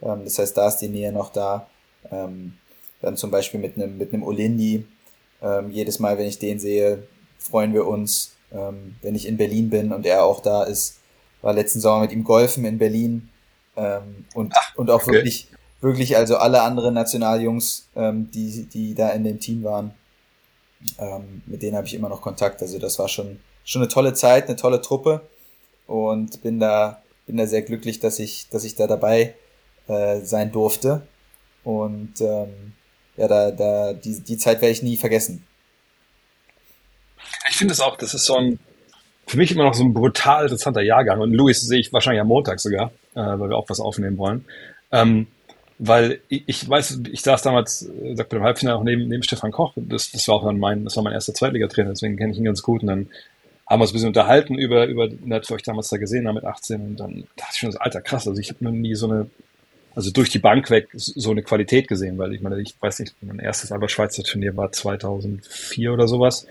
[0.00, 1.66] Ähm, das heißt, da ist die Nähe noch da.
[2.12, 2.54] Ähm,
[3.04, 4.84] dann zum Beispiel mit einem mit einem Olindi.
[5.42, 7.06] Ähm, jedes Mal, wenn ich den sehe,
[7.38, 8.32] freuen wir uns.
[8.52, 10.98] Ähm, wenn ich in Berlin bin und er auch da ist,
[11.42, 13.28] war letzten Sommer mit ihm golfen in Berlin.
[13.76, 15.12] Ähm, und, Ach, und auch okay.
[15.12, 15.48] wirklich
[15.84, 19.92] wirklich also alle anderen Nationaljungs, ähm, die, die da in dem Team waren,
[20.98, 22.62] ähm, mit denen habe ich immer noch Kontakt.
[22.62, 25.20] Also das war schon, schon eine tolle Zeit, eine tolle Truppe
[25.86, 29.34] und bin da, bin da sehr glücklich, dass ich, dass ich da dabei
[29.86, 31.06] äh, sein durfte.
[31.62, 32.72] Und ähm,
[33.16, 35.46] ja, da, da, die, die Zeit werde ich nie vergessen.
[37.48, 38.58] Ich finde es auch, das ist so ein,
[39.26, 41.20] für mich immer noch so ein brutal interessanter Jahrgang.
[41.20, 44.44] Und Luis sehe ich wahrscheinlich am Montag sogar, äh, weil wir auch was aufnehmen wollen.
[44.92, 45.26] Ähm,
[45.78, 49.52] weil ich, ich weiß, ich saß damals, äh, sagt beim Halbfinale auch neben, neben Stefan
[49.52, 49.72] Koch.
[49.76, 52.44] Das, das war auch dann mein, das war mein erster Zweitligatrainer, deswegen kenne ich ihn
[52.44, 52.82] ganz gut.
[52.82, 53.08] Und dann
[53.66, 56.34] haben wir uns ein bisschen unterhalten über, über, als wir euch damals da gesehen haben
[56.34, 56.80] mit 18.
[56.80, 58.28] Und dann dachte ich schon alter, krass.
[58.28, 59.30] Also ich habe noch nie so eine,
[59.94, 63.14] also durch die Bank weg so eine Qualität gesehen, weil ich meine, ich weiß nicht,
[63.20, 66.46] mein erstes Albert-Schweizer Turnier war 2004 oder sowas.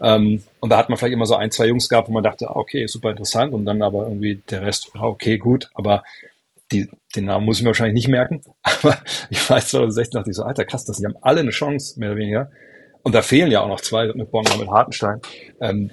[0.00, 2.48] Ähm, und da hat man vielleicht immer so ein, zwei Jungs gehabt, wo man dachte,
[2.48, 3.54] ah, okay, super interessant.
[3.54, 5.70] Und dann aber irgendwie der Rest, ah, okay, gut.
[5.74, 6.02] Aber
[6.72, 8.98] die, den Namen muss ich mir wahrscheinlich nicht merken, aber
[9.30, 12.10] ich weiß 2016 dachte ich so, alter krass, das, die haben alle eine Chance, mehr
[12.10, 12.50] oder weniger.
[13.02, 15.20] Und da fehlen ja auch noch zwei mit Bonn und mit Hartenstein,
[15.60, 15.90] ähm,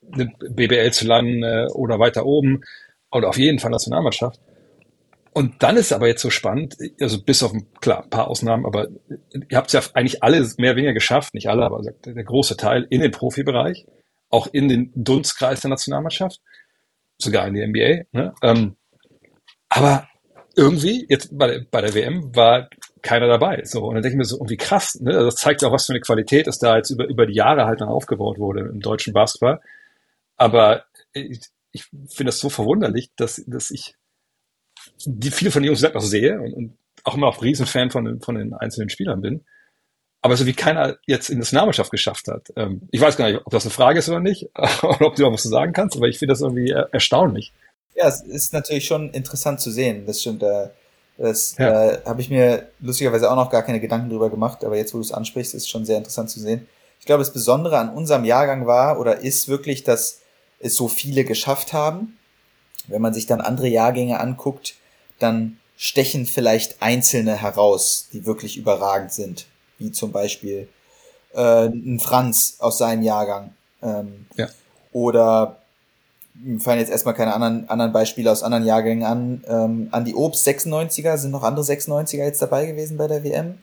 [0.00, 2.62] BBL zu landen äh, oder weiter oben
[3.12, 4.40] oder auf jeden Fall Nationalmannschaft.
[5.40, 8.88] Und dann ist aber jetzt so spannend, also bis auf, klar, ein paar Ausnahmen, aber
[9.48, 12.58] ihr habt es ja eigentlich alle mehr oder weniger geschafft, nicht alle, aber der große
[12.58, 13.86] Teil in den Profibereich,
[14.28, 16.42] auch in den Dunstkreis der Nationalmannschaft,
[17.16, 18.04] sogar in die NBA.
[18.12, 18.34] Ne?
[18.42, 18.76] Ähm,
[19.70, 20.10] aber
[20.56, 22.68] irgendwie, jetzt bei, der, bei der WM war
[23.00, 23.62] keiner dabei.
[23.64, 25.12] So, und dann denke ich mir so, irgendwie krass, ne?
[25.14, 27.32] Also das zeigt ja auch, was für eine Qualität es da jetzt über, über die
[27.32, 29.58] Jahre halt dann aufgebaut wurde im deutschen Basketball.
[30.36, 30.84] Aber
[31.14, 31.40] ich,
[31.72, 33.94] ich finde das so verwunderlich, dass, dass ich
[35.04, 38.20] die viele von den Jungs noch sehe und, und auch immer auch Riesenfan von den,
[38.20, 39.44] von den einzelnen Spielern bin.
[40.22, 42.52] Aber so wie keiner jetzt in das Namensschaft geschafft hat.
[42.56, 44.50] Ähm, ich weiß gar nicht, ob das eine Frage ist oder nicht,
[44.82, 47.52] oder ob du auch was zu sagen kannst, aber ich finde das irgendwie erstaunlich.
[47.94, 50.04] Ja, es ist natürlich schon interessant zu sehen.
[50.06, 50.42] Das stimmt.
[50.42, 50.70] Da,
[51.16, 51.90] Das ja.
[51.90, 54.98] äh, habe ich mir lustigerweise auch noch gar keine Gedanken drüber gemacht, aber jetzt, wo
[54.98, 56.66] du es ansprichst, ist schon sehr interessant zu sehen.
[56.98, 60.20] Ich glaube, das Besondere an unserem Jahrgang war oder ist wirklich, dass
[60.60, 62.18] es so viele geschafft haben.
[62.90, 64.74] Wenn man sich dann andere Jahrgänge anguckt,
[65.18, 69.46] dann stechen vielleicht einzelne heraus, die wirklich überragend sind,
[69.78, 70.68] wie zum Beispiel
[71.34, 73.54] äh, ein Franz aus seinem Jahrgang.
[73.82, 74.48] Ähm, ja.
[74.92, 75.60] Oder
[76.34, 79.44] mir fallen jetzt erstmal keine anderen, anderen Beispiele aus anderen Jahrgängen an.
[79.46, 83.58] Ähm, an die Obst 96er, sind noch andere 96er jetzt dabei gewesen bei der WM?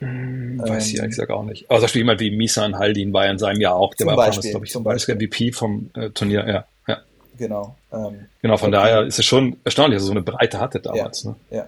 [0.00, 1.70] Hm, weiß ich ehrlich gesagt auch nicht.
[1.70, 4.50] Aber zum Beispiel jemand wie Misan Haldin war in seinem Jahr auch, der war Beispiel,
[4.50, 6.64] glaube ich, zum Beispiel MVP vom äh, Turnier, ja.
[7.40, 7.74] Genau.
[7.90, 11.22] Ähm, genau, von daher ist es schon erstaunlich, dass er so eine Breite hatte damals.
[11.22, 11.36] Ja, ne?
[11.50, 11.66] ja.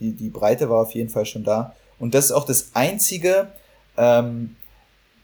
[0.00, 1.76] Die, die Breite war auf jeden Fall schon da.
[2.00, 3.46] Und das ist auch das Einzige,
[3.96, 4.56] ähm,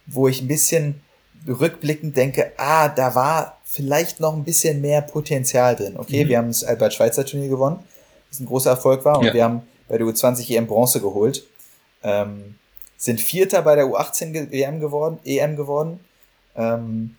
[0.07, 1.01] wo ich ein bisschen
[1.49, 5.97] rückblickend denke, ah, da war vielleicht noch ein bisschen mehr Potenzial drin.
[5.97, 6.29] Okay, mhm.
[6.29, 7.81] wir haben das Albert-Schweitzer-Turnier gewonnen,
[8.31, 9.35] was ein großer Erfolg war, und ja.
[9.35, 11.45] wir haben bei der U20 EM Bronze geholt.
[12.05, 12.55] Ähm,
[12.97, 15.99] sind Vierter bei der U18 WM geworden, EM geworden.
[16.55, 17.17] Ähm,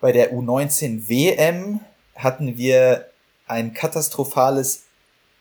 [0.00, 1.80] bei der U19 WM
[2.14, 3.06] hatten wir
[3.46, 4.84] ein katastrophales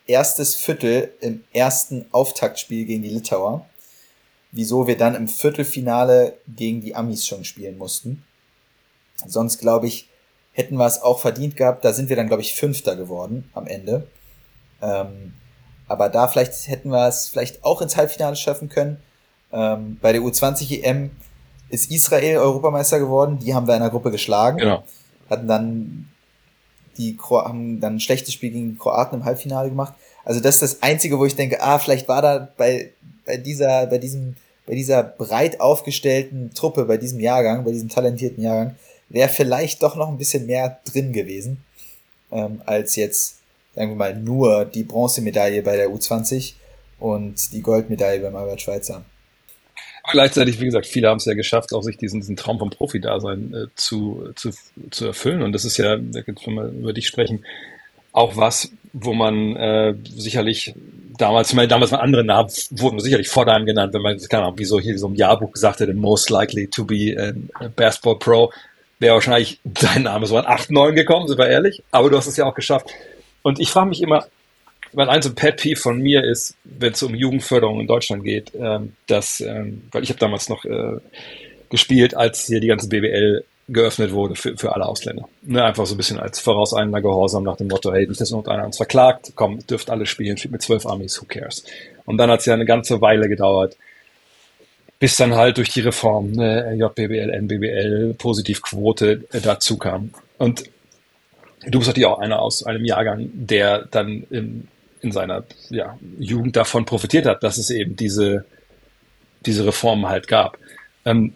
[0.07, 3.65] erstes Viertel im ersten Auftaktspiel gegen die Litauer.
[4.51, 8.23] Wieso wir dann im Viertelfinale gegen die Amis schon spielen mussten.
[9.25, 10.09] Sonst glaube ich,
[10.53, 11.83] hätten wir es auch verdient gehabt.
[11.83, 14.07] Da sind wir dann, glaube ich, Fünfter geworden am Ende.
[14.81, 15.33] Ähm,
[15.87, 18.97] aber da vielleicht hätten wir es vielleicht auch ins Halbfinale schaffen können.
[19.51, 21.11] Ähm, bei der U20 EM
[21.69, 23.39] ist Israel Europameister geworden.
[23.39, 24.57] Die haben wir in der Gruppe geschlagen.
[24.57, 24.83] Genau.
[25.29, 26.09] Hatten dann
[26.97, 29.93] die Kro haben dann ein schlechtes Spiel gegen die Kroaten im Halbfinale gemacht.
[30.23, 32.91] Also das ist das Einzige, wo ich denke, ah, vielleicht war da bei,
[33.25, 34.35] bei dieser, bei diesem,
[34.65, 38.75] bei dieser breit aufgestellten Truppe, bei diesem Jahrgang, bei diesem talentierten Jahrgang,
[39.09, 41.63] wäre vielleicht doch noch ein bisschen mehr drin gewesen,
[42.31, 43.39] ähm, als jetzt
[43.75, 46.53] sagen wir mal, nur die Bronzemedaille bei der U20
[46.99, 49.03] und die Goldmedaille beim Albert Schweitzer.
[50.11, 53.53] Gleichzeitig, wie gesagt, viele haben es ja geschafft, auch sich diesen, diesen Traum vom Profi-Dasein
[53.53, 54.51] äh, zu, zu,
[54.91, 55.41] zu erfüllen.
[55.41, 57.45] Und das ist ja, wenn wir über dich sprechen,
[58.11, 60.73] auch was, wo man äh, sicherlich
[61.17, 64.43] damals, ich meine, damals waren andere Namen, wurden sicherlich vor deinem genannt, wenn man, keine
[64.43, 67.15] Ahnung, wie so hier so im Jahrbuch gesagt hätte, most likely to be
[67.59, 68.51] a Basketball Pro,
[68.99, 71.83] wäre wahrscheinlich dein Name so an 8, 9 gekommen, sind wir ehrlich.
[71.91, 72.87] Aber du hast es ja auch geschafft.
[73.41, 74.25] Und ich frage mich immer,
[74.95, 78.23] weil ein so ein Pet Peeve von mir ist, wenn es um Jugendförderung in Deutschland
[78.23, 80.97] geht, ähm, dass, ähm, weil ich habe damals noch äh,
[81.69, 85.27] gespielt, als hier die ganze BWL geöffnet wurde für, für alle Ausländer.
[85.41, 88.65] Ne, einfach so ein bisschen als vorauseilender Gehorsam nach dem Motto, hey, nicht, dass irgendeiner
[88.65, 91.63] uns verklagt, komm, dürft alle spielen, mit zwölf Amis, who cares.
[92.05, 93.75] Und dann hat es ja eine ganze Weile gedauert,
[94.99, 100.11] bis dann halt durch die Reform, ne, JBBL, NBBL, Positivquote äh, dazu kam.
[100.37, 100.65] Und
[101.67, 104.67] Du bist natürlich auch einer aus einem Jahrgang, der dann in,
[105.01, 108.45] in seiner ja, Jugend davon profitiert hat, dass es eben diese,
[109.45, 110.57] diese Reformen halt gab.
[111.05, 111.33] Ähm,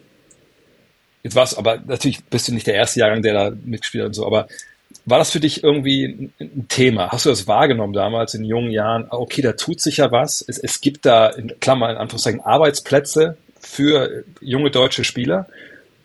[1.22, 4.08] jetzt war es aber, natürlich bist du nicht der erste Jahrgang, der da mitgespielt hat
[4.08, 4.48] und so, aber
[5.06, 7.10] war das für dich irgendwie ein, ein Thema?
[7.10, 9.06] Hast du das wahrgenommen damals in jungen Jahren?
[9.10, 10.42] Okay, da tut sich ja was.
[10.46, 15.46] Es, es gibt da, in Klammer, in Anführungszeichen, Arbeitsplätze für junge deutsche Spieler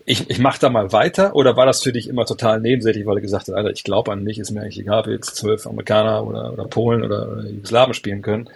[0.08, 3.16] ich, ich mache da mal weiter oder war das für dich immer total nebensächlich, weil
[3.16, 5.66] du gesagt hast, Alter, ich glaube an mich, ist mir eigentlich egal, ob jetzt zwölf
[5.66, 8.48] Amerikaner oder, oder Polen oder, oder Jugoslawen spielen können.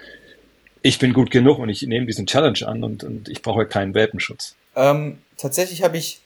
[0.83, 3.95] Ich bin gut genug und ich nehme diesen Challenge an und, und ich brauche keinen
[3.95, 4.55] Welpenschutz.
[4.77, 6.21] Ähm, tatsächlich habe ich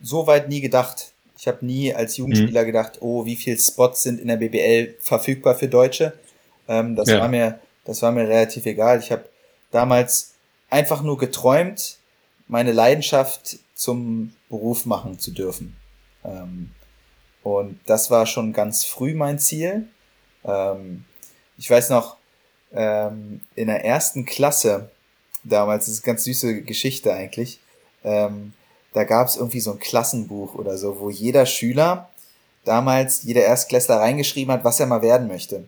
[0.00, 1.12] so weit nie gedacht.
[1.38, 2.66] Ich habe nie als Jugendspieler mhm.
[2.66, 6.14] gedacht, oh, wie viele Spots sind in der BBL verfügbar für Deutsche.
[6.68, 7.20] Ähm, das ja.
[7.20, 8.98] war mir, das war mir relativ egal.
[8.98, 9.26] Ich habe
[9.70, 10.34] damals
[10.70, 11.98] einfach nur geträumt,
[12.48, 15.74] meine Leidenschaft zum Beruf machen zu dürfen.
[16.22, 16.70] Ähm,
[17.42, 19.88] und das war schon ganz früh mein Ziel.
[20.44, 21.06] Ähm,
[21.56, 22.18] ich weiß noch,
[22.72, 24.90] ähm, in der ersten Klasse,
[25.44, 27.58] damals, das ist eine ganz süße Geschichte eigentlich,
[28.04, 28.52] ähm,
[28.92, 32.10] da gab es irgendwie so ein Klassenbuch oder so, wo jeder Schüler
[32.66, 35.66] damals, jeder Erstklässler reingeschrieben hat, was er mal werden möchte.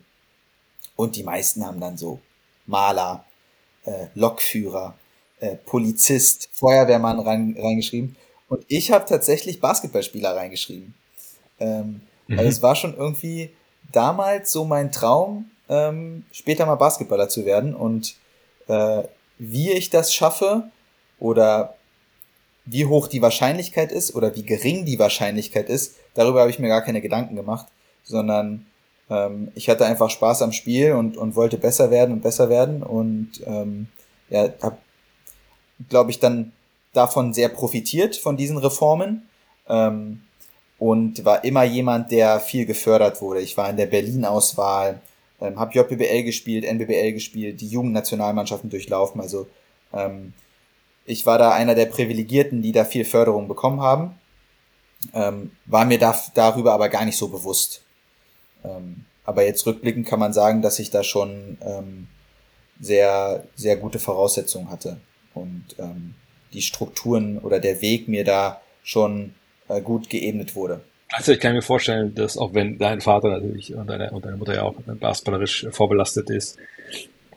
[0.97, 2.21] Und die meisten haben dann so
[2.67, 3.25] Maler,
[3.87, 4.99] äh, Lokführer,
[5.43, 8.15] äh, Polizist, Feuerwehrmann rein, reingeschrieben.
[8.49, 10.95] Und ich habe tatsächlich Basketballspieler reingeschrieben.
[11.59, 12.39] Ähm, mhm.
[12.39, 13.51] Also es war schon irgendwie
[13.91, 17.75] damals so mein Traum, ähm, später mal Basketballer zu werden.
[17.75, 18.15] Und
[18.69, 19.03] äh,
[19.39, 20.71] wie ich das schaffe
[21.19, 21.75] oder
[22.65, 26.69] wie hoch die Wahrscheinlichkeit ist oder wie gering die Wahrscheinlichkeit ist, darüber habe ich mir
[26.69, 27.67] gar keine Gedanken gemacht,
[28.05, 28.67] sondern
[29.11, 32.85] ähm, ich hatte einfach Spaß am Spiel und, und wollte besser werden und besser werden
[32.85, 33.89] und ähm,
[34.31, 34.77] ja, habe,
[35.89, 36.53] glaube ich, dann
[36.93, 39.29] davon sehr profitiert, von diesen Reformen.
[39.69, 40.23] Ähm,
[40.79, 43.41] und war immer jemand, der viel gefördert wurde.
[43.41, 45.01] Ich war in der Berlin-Auswahl,
[45.41, 49.21] ähm, habe JBL gespielt, NBBL gespielt, die Jugendnationalmannschaften durchlaufen.
[49.21, 49.47] Also
[49.93, 50.33] ähm,
[51.05, 54.17] ich war da einer der Privilegierten, die da viel Förderung bekommen haben.
[55.15, 57.83] Ähm, war mir da, darüber aber gar nicht so bewusst.
[58.65, 62.09] Ähm, aber jetzt rückblickend kann man sagen, dass ich da schon ähm,
[62.81, 65.01] sehr, sehr gute Voraussetzungen hatte
[65.35, 66.15] und ähm,
[66.53, 69.35] die Strukturen oder der Weg mir da schon
[69.69, 70.81] äh, gut geebnet wurde.
[71.09, 74.37] Also ich kann mir vorstellen, dass auch wenn dein Vater natürlich und deine, und deine
[74.37, 76.57] Mutter ja auch basketballerisch vorbelastet ist,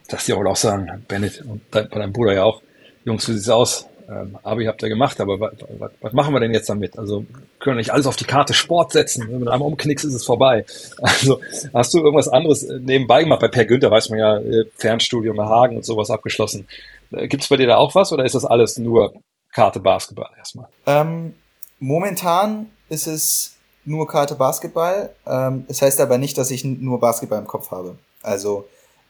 [0.07, 2.61] dass die auch auch sagen, Bennett und dein, dein Bruder ja auch,
[3.03, 3.87] Jungs, wie sieht's aus?
[4.07, 6.97] Ähm, Abi habt ihr gemacht, aber was, machen wir denn jetzt damit?
[6.97, 7.25] Also
[7.59, 9.27] können wir nicht alles auf die Karte Sport setzen.
[9.29, 10.65] Wenn du einmal umknickst, ist es vorbei.
[11.01, 11.41] Also
[11.73, 13.41] hast du irgendwas anderes nebenbei gemacht?
[13.41, 16.67] Bei Per Günther weiß man ja, äh, Fernstudium in Hagen und sowas abgeschlossen.
[17.15, 19.13] Äh, Gibt es bei dir da auch was oder ist das alles nur
[19.51, 20.67] Karte Basketball erstmal?
[20.85, 21.33] Ähm,
[21.79, 23.55] momentan ist es
[23.85, 25.15] nur Karte Basketball.
[25.25, 27.97] Ähm, das heißt aber nicht, dass ich nur Basketball im Kopf habe.
[28.21, 28.67] Also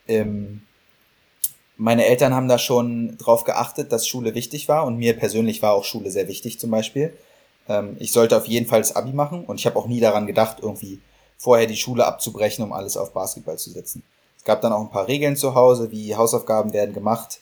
[0.07, 0.61] ähm,
[1.77, 5.73] meine Eltern haben da schon drauf geachtet, dass Schule wichtig war und mir persönlich war
[5.73, 7.17] auch Schule sehr wichtig zum Beispiel.
[7.67, 10.27] Ähm, ich sollte auf jeden Fall das Abi machen und ich habe auch nie daran
[10.27, 11.01] gedacht, irgendwie
[11.37, 14.03] vorher die Schule abzubrechen, um alles auf Basketball zu setzen.
[14.37, 17.39] Es gab dann auch ein paar Regeln zu Hause, wie Hausaufgaben werden gemacht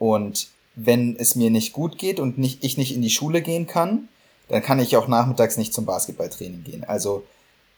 [0.00, 3.66] und wenn es mir nicht gut geht und nicht, ich nicht in die Schule gehen
[3.66, 4.08] kann,
[4.48, 6.84] dann kann ich auch nachmittags nicht zum Basketballtraining gehen.
[6.84, 7.22] Also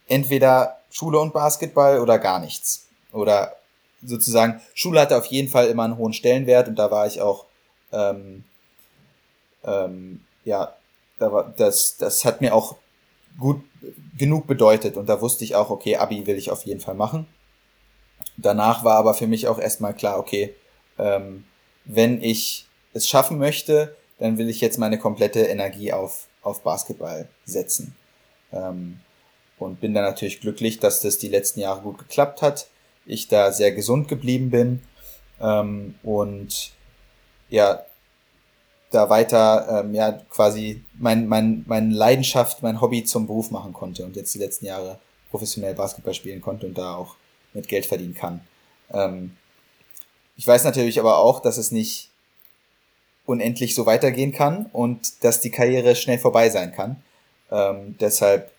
[0.06, 2.86] entweder Schule und Basketball oder gar nichts.
[3.10, 3.56] Oder
[4.04, 7.44] sozusagen, Schule hatte auf jeden Fall immer einen hohen Stellenwert und da war ich auch,
[7.92, 8.44] ähm,
[9.64, 10.76] ähm, ja,
[11.18, 12.76] da war, das, das hat mir auch
[13.36, 13.64] gut
[14.16, 17.26] genug bedeutet und da wusste ich auch, okay, Abi will ich auf jeden Fall machen.
[18.36, 20.54] Danach war aber für mich auch erstmal klar, okay,
[20.98, 21.44] ähm,
[21.84, 27.28] wenn ich es schaffen möchte, dann will ich jetzt meine komplette Energie auf auf Basketball
[27.44, 27.94] setzen.
[28.52, 29.00] Ähm,
[29.58, 32.66] und bin da natürlich glücklich, dass das die letzten Jahre gut geklappt hat.
[33.06, 34.82] Ich da sehr gesund geblieben bin
[35.40, 36.72] ähm, und
[37.48, 37.84] ja,
[38.90, 44.04] da weiter ähm, ja quasi mein, mein, meine Leidenschaft, mein Hobby zum Beruf machen konnte
[44.04, 44.98] und jetzt die letzten Jahre
[45.30, 47.16] professionell Basketball spielen konnte und da auch
[47.54, 48.40] mit Geld verdienen kann.
[48.92, 49.36] Ähm,
[50.36, 52.10] ich weiß natürlich aber auch, dass es nicht
[53.26, 56.96] unendlich so weitergehen kann und dass die Karriere schnell vorbei sein kann.
[57.50, 58.50] Ähm, deshalb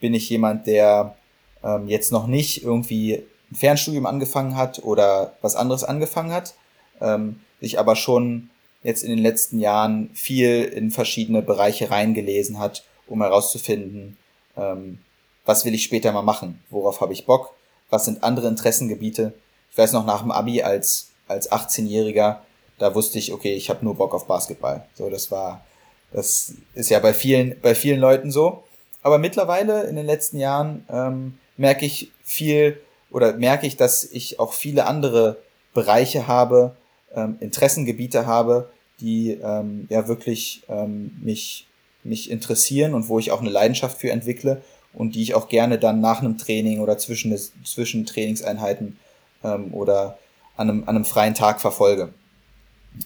[0.00, 1.16] bin ich jemand, der
[1.64, 6.54] ähm, jetzt noch nicht irgendwie ein Fernstudium angefangen hat oder was anderes angefangen hat,
[7.00, 8.50] ähm, sich aber schon
[8.82, 14.16] jetzt in den letzten Jahren viel in verschiedene Bereiche reingelesen hat, um herauszufinden,
[14.56, 14.98] ähm,
[15.44, 17.54] was will ich später mal machen, worauf habe ich Bock,
[17.90, 19.32] was sind andere Interessengebiete.
[19.70, 22.38] Ich weiß noch nach dem Abi als, als 18-Jähriger
[22.82, 24.84] da wusste ich, okay, ich habe nur Bock auf Basketball.
[24.94, 25.64] So, das war,
[26.12, 28.64] das ist ja bei vielen, bei vielen Leuten so.
[29.02, 32.80] Aber mittlerweile in den letzten Jahren ähm, merke ich viel
[33.12, 35.38] oder merke ich, dass ich auch viele andere
[35.74, 36.74] Bereiche habe,
[37.14, 38.68] ähm, Interessengebiete habe,
[38.98, 41.68] die ähm, ja wirklich ähm, mich,
[42.02, 44.60] mich interessieren und wo ich auch eine Leidenschaft für entwickle
[44.92, 48.98] und die ich auch gerne dann nach einem Training oder zwischen, zwischen Trainingseinheiten
[49.44, 50.18] ähm, oder
[50.62, 52.12] an einem, an einem freien Tag verfolge.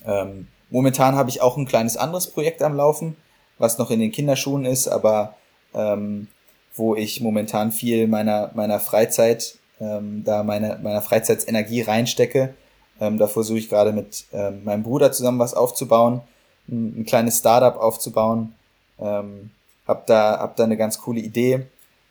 [0.05, 3.17] Ähm, momentan habe ich auch ein kleines anderes Projekt am Laufen,
[3.59, 5.35] was noch in den Kinderschuhen ist, aber
[5.75, 6.29] ähm,
[6.75, 12.55] wo ich momentan viel meiner, meiner Freizeit, ähm, da meine, meiner Freizeitsenergie reinstecke.
[13.01, 16.21] Ähm, da versuche ich gerade mit ähm, meinem Bruder zusammen was aufzubauen,
[16.69, 18.55] ein, ein kleines Startup aufzubauen.
[18.99, 19.51] Ähm,
[19.87, 21.67] hab da, hab da eine ganz coole Idee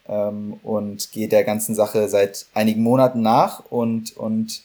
[0.08, 4.64] ähm, und gehe der ganzen Sache seit einigen Monaten nach und, und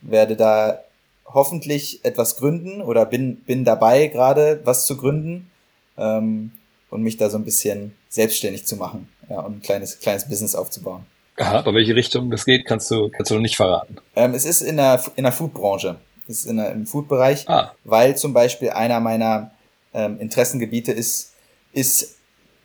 [0.00, 0.80] werde da
[1.26, 5.50] hoffentlich etwas gründen oder bin, bin dabei gerade was zu gründen
[5.96, 6.52] ähm,
[6.90, 10.54] und mich da so ein bisschen selbstständig zu machen ja, und ein kleines, kleines Business
[10.54, 11.06] aufzubauen.
[11.36, 13.96] Aha, aber welche Richtung das geht, kannst du, kannst du noch nicht verraten.
[14.16, 15.96] Ähm, es ist in der, in der Foodbranche.
[16.28, 17.72] Es ist in der, im Foodbereich, ah.
[17.84, 19.52] weil zum Beispiel einer meiner
[19.94, 21.32] ähm, Interessengebiete ist,
[21.72, 22.16] ist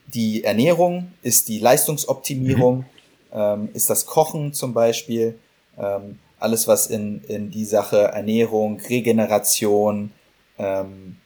[0.08, 2.84] die Ernährung, ist die Leistungsoptimierung, mhm.
[3.32, 5.38] ähm, ist das Kochen zum Beispiel.
[5.78, 10.12] Ähm, alles, was in, in die Sache Ernährung, Regeneration,
[10.58, 11.16] ähm,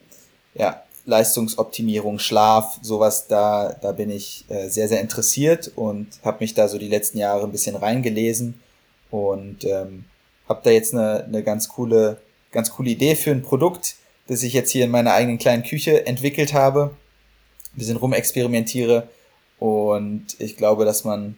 [0.55, 6.55] ja, Leistungsoptimierung, Schlaf, sowas, da, da bin ich äh, sehr, sehr interessiert und habe mich
[6.55, 8.61] da so die letzten Jahre ein bisschen reingelesen
[9.11, 10.05] und ähm,
[10.49, 12.19] habe da jetzt eine, eine ganz coole,
[12.53, 13.97] ganz coole Idee für ein Produkt,
[14.29, 16.95] das ich jetzt hier in meiner eigenen kleinen Küche entwickelt habe,
[17.75, 19.09] ein bisschen rumexperimentiere
[19.59, 21.37] und ich glaube, dass man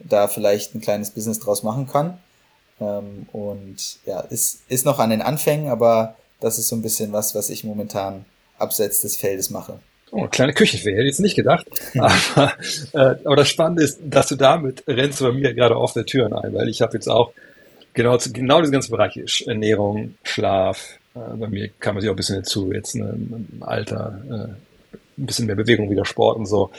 [0.00, 2.18] da vielleicht ein kleines Business draus machen kann.
[2.80, 7.12] Ähm, und ja, ist, ist noch an den Anfängen, aber das ist so ein bisschen
[7.12, 8.24] was, was ich momentan
[8.58, 9.78] abseits des Feldes mache.
[10.10, 11.66] Oh, kleine Küchenfee, hätte ich jetzt nicht gedacht.
[11.98, 12.52] aber,
[12.92, 16.54] äh, aber das Spannende ist, dass du damit rennst bei mir gerade offene Türen ein,
[16.54, 17.32] weil ich habe jetzt auch
[17.94, 22.16] genau, genau diese ganzen Bereiche, Ernährung, Schlaf, äh, bei mir kam es ja auch ein
[22.16, 26.70] bisschen hinzu, jetzt ne, im Alter, äh, ein bisschen mehr Bewegung, wieder Sport und so.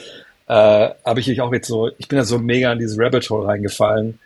[0.48, 3.48] Äh, habe ich auch jetzt so, ich bin da so mega in dieses Rabbit Hole
[3.48, 4.18] reingefallen.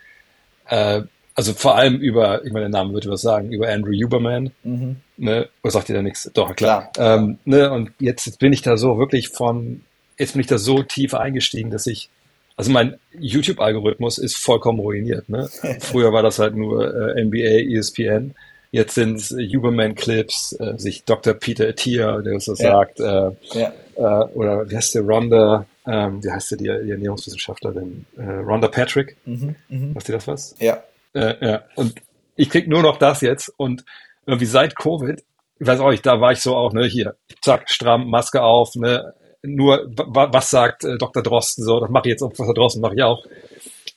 [0.67, 1.01] Äh,
[1.35, 4.51] also vor allem über, ich meine, der Name würde was sagen, über Andrew Huberman.
[4.63, 4.97] Mhm.
[5.17, 5.47] Ne?
[5.63, 6.29] Oder sagt ihr da nichts?
[6.33, 6.91] Doch, klar.
[6.93, 7.17] klar.
[7.17, 7.71] Ähm, ne?
[7.71, 9.81] Und jetzt bin ich da so wirklich von,
[10.17, 12.09] jetzt bin ich da so tief eingestiegen, dass ich,
[12.57, 15.29] also mein YouTube-Algorithmus ist vollkommen ruiniert.
[15.29, 15.49] Ne?
[15.79, 18.35] Früher war das halt nur äh, NBA, ESPN.
[18.73, 21.33] Jetzt sind es Huberman-Clips, äh, sich Dr.
[21.33, 22.71] Peter Attia, der uns das ja.
[22.71, 23.73] sagt, äh, ja.
[23.95, 28.69] äh, oder wie heißt der, Rhonda, ähm, wie heißt der, die, die Ernährungswissenschaftlerin, äh, Rhonda
[28.69, 29.93] Patrick, mhm, mh.
[29.95, 30.55] sagt ihr das was?
[30.59, 30.81] Ja.
[31.13, 31.63] Äh, ja.
[31.75, 31.95] Und
[32.35, 33.83] ich krieg nur noch das jetzt und
[34.25, 35.23] irgendwie seit Covid,
[35.59, 38.75] ich weiß auch nicht, da war ich so auch, ne, hier, zack, stramm, Maske auf,
[38.75, 41.23] ne, nur, was sagt äh, Dr.
[41.23, 43.25] Drosten so, das mache ich jetzt auch, Professor Drosten mache ich auch.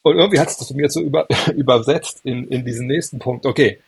[0.03, 3.47] Und irgendwie hat es das mich jetzt so über, übersetzt in, in diesen nächsten Punkt,
[3.47, 3.79] okay,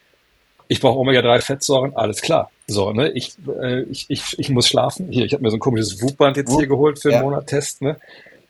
[0.68, 2.51] ich brauche Omega-3-Fettsäuren, alles klar.
[2.66, 5.11] So, ne, ich, äh, ich, ich, ich muss schlafen.
[5.11, 7.22] Hier, ich habe mir so ein komisches Wutband jetzt hier geholt für einen ja.
[7.22, 7.99] Monat Test, ne?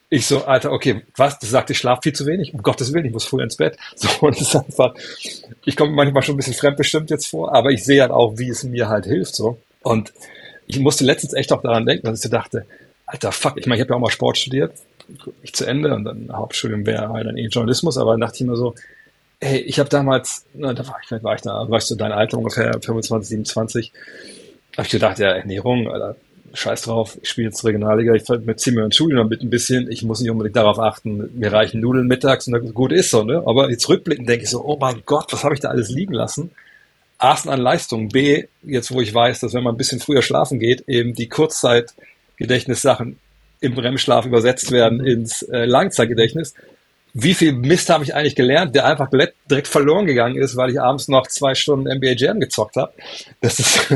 [0.08, 1.38] Ich so, Alter, okay, was?
[1.38, 2.54] Du sagst, ich schlafe viel zu wenig?
[2.54, 3.76] Um Gottes Willen, ich muss früh ins Bett.
[3.96, 4.94] So, und es ist einfach,
[5.64, 8.48] ich komme manchmal schon ein bisschen fremdbestimmt jetzt vor, aber ich sehe halt auch, wie
[8.48, 9.58] es mir halt hilft, so.
[9.82, 10.12] Und
[10.66, 12.66] ich musste letztens echt auch daran denken, dass ich so dachte,
[13.06, 14.74] Alter, fuck, ich meine, ich habe ja auch mal Sport studiert,
[15.42, 18.48] ich zu Ende und dann Hauptstudium wäre halt dann eh Journalismus, aber dann dachte ich
[18.48, 18.74] mir so,
[19.38, 22.12] Hey, ich habe damals, na, da war ich, vielleicht war ich da, ich so dein
[22.12, 23.92] Alter ungefähr, 25, 27,
[24.76, 26.16] habe ich gedacht, ja, Ernährung, Alter,
[26.54, 30.02] scheiß drauf, ich spiele jetzt Regionalliga, ich ziehe mir ein Studium damit ein bisschen, ich
[30.02, 33.42] muss nicht unbedingt darauf achten, mir reichen Nudeln mittags und dann gut ist so, ne?
[33.46, 36.14] Aber jetzt rückblickend denke ich so, oh mein Gott, was habe ich da alles liegen
[36.14, 36.50] lassen?
[37.18, 40.58] A an Leistung, B, jetzt wo ich weiß, dass wenn man ein bisschen früher schlafen
[40.58, 43.18] geht, eben die Kurzzeitgedächtnissachen
[43.60, 46.54] im REM-Schlaf übersetzt werden ins äh, Langzeitgedächtnis
[47.18, 50.78] wie viel Mist habe ich eigentlich gelernt, der einfach direkt verloren gegangen ist, weil ich
[50.78, 52.92] abends noch zwei Stunden NBA Jam gezockt habe.
[53.40, 53.94] Das ist,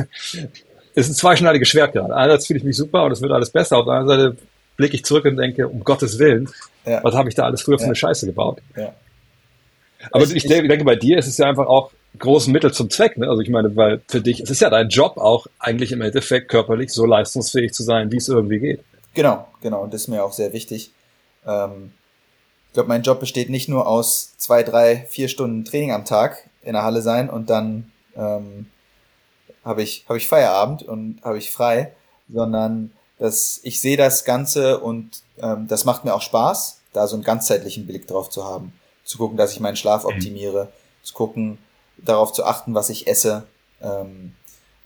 [1.00, 2.14] ist ein zweischneidiges Schwert gerade.
[2.14, 3.78] Einerseits fühle ich mich super und es wird alles besser.
[3.78, 4.36] Auf der anderen Seite
[4.76, 6.48] blicke ich zurück und denke, um Gottes Willen,
[6.84, 7.02] ja.
[7.04, 8.60] was habe ich da alles früher für eine Scheiße gebaut?
[10.10, 13.16] Aber ich, ich, denke, bei dir ist es ja einfach auch großen Mittel zum Zweck.
[13.18, 13.28] Ne?
[13.28, 16.48] Also ich meine, weil für dich, es ist ja dein Job auch eigentlich im Endeffekt
[16.48, 18.80] körperlich so leistungsfähig zu sein, wie es irgendwie geht.
[19.14, 19.82] Genau, genau.
[19.82, 20.92] Und das ist mir auch sehr wichtig.
[21.46, 21.92] Ähm,
[22.68, 26.48] ich glaube, mein Job besteht nicht nur aus zwei, drei, vier Stunden Training am Tag
[26.62, 28.66] in der Halle sein und dann ähm,
[29.64, 31.94] habe ich, hab ich Feierabend und habe ich frei,
[32.28, 37.16] sondern dass ich sehe das Ganze und ähm, das macht mir auch Spaß, da so
[37.16, 38.72] einen ganzheitlichen Blick drauf zu haben.
[39.04, 40.10] Zu gucken, dass ich meinen Schlaf mhm.
[40.10, 41.04] optimiere, mhm.
[41.04, 41.58] zu gucken,
[41.98, 43.46] darauf zu achten, was ich esse,
[43.82, 44.34] ähm,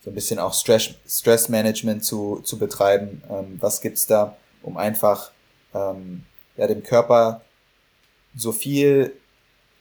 [0.05, 3.22] so ein bisschen auch Stress, Stressmanagement zu, zu betreiben.
[3.31, 5.31] Ähm, was gibt's da, um einfach
[5.72, 6.25] ähm,
[6.57, 7.43] ja, dem Körper
[8.37, 9.14] so viel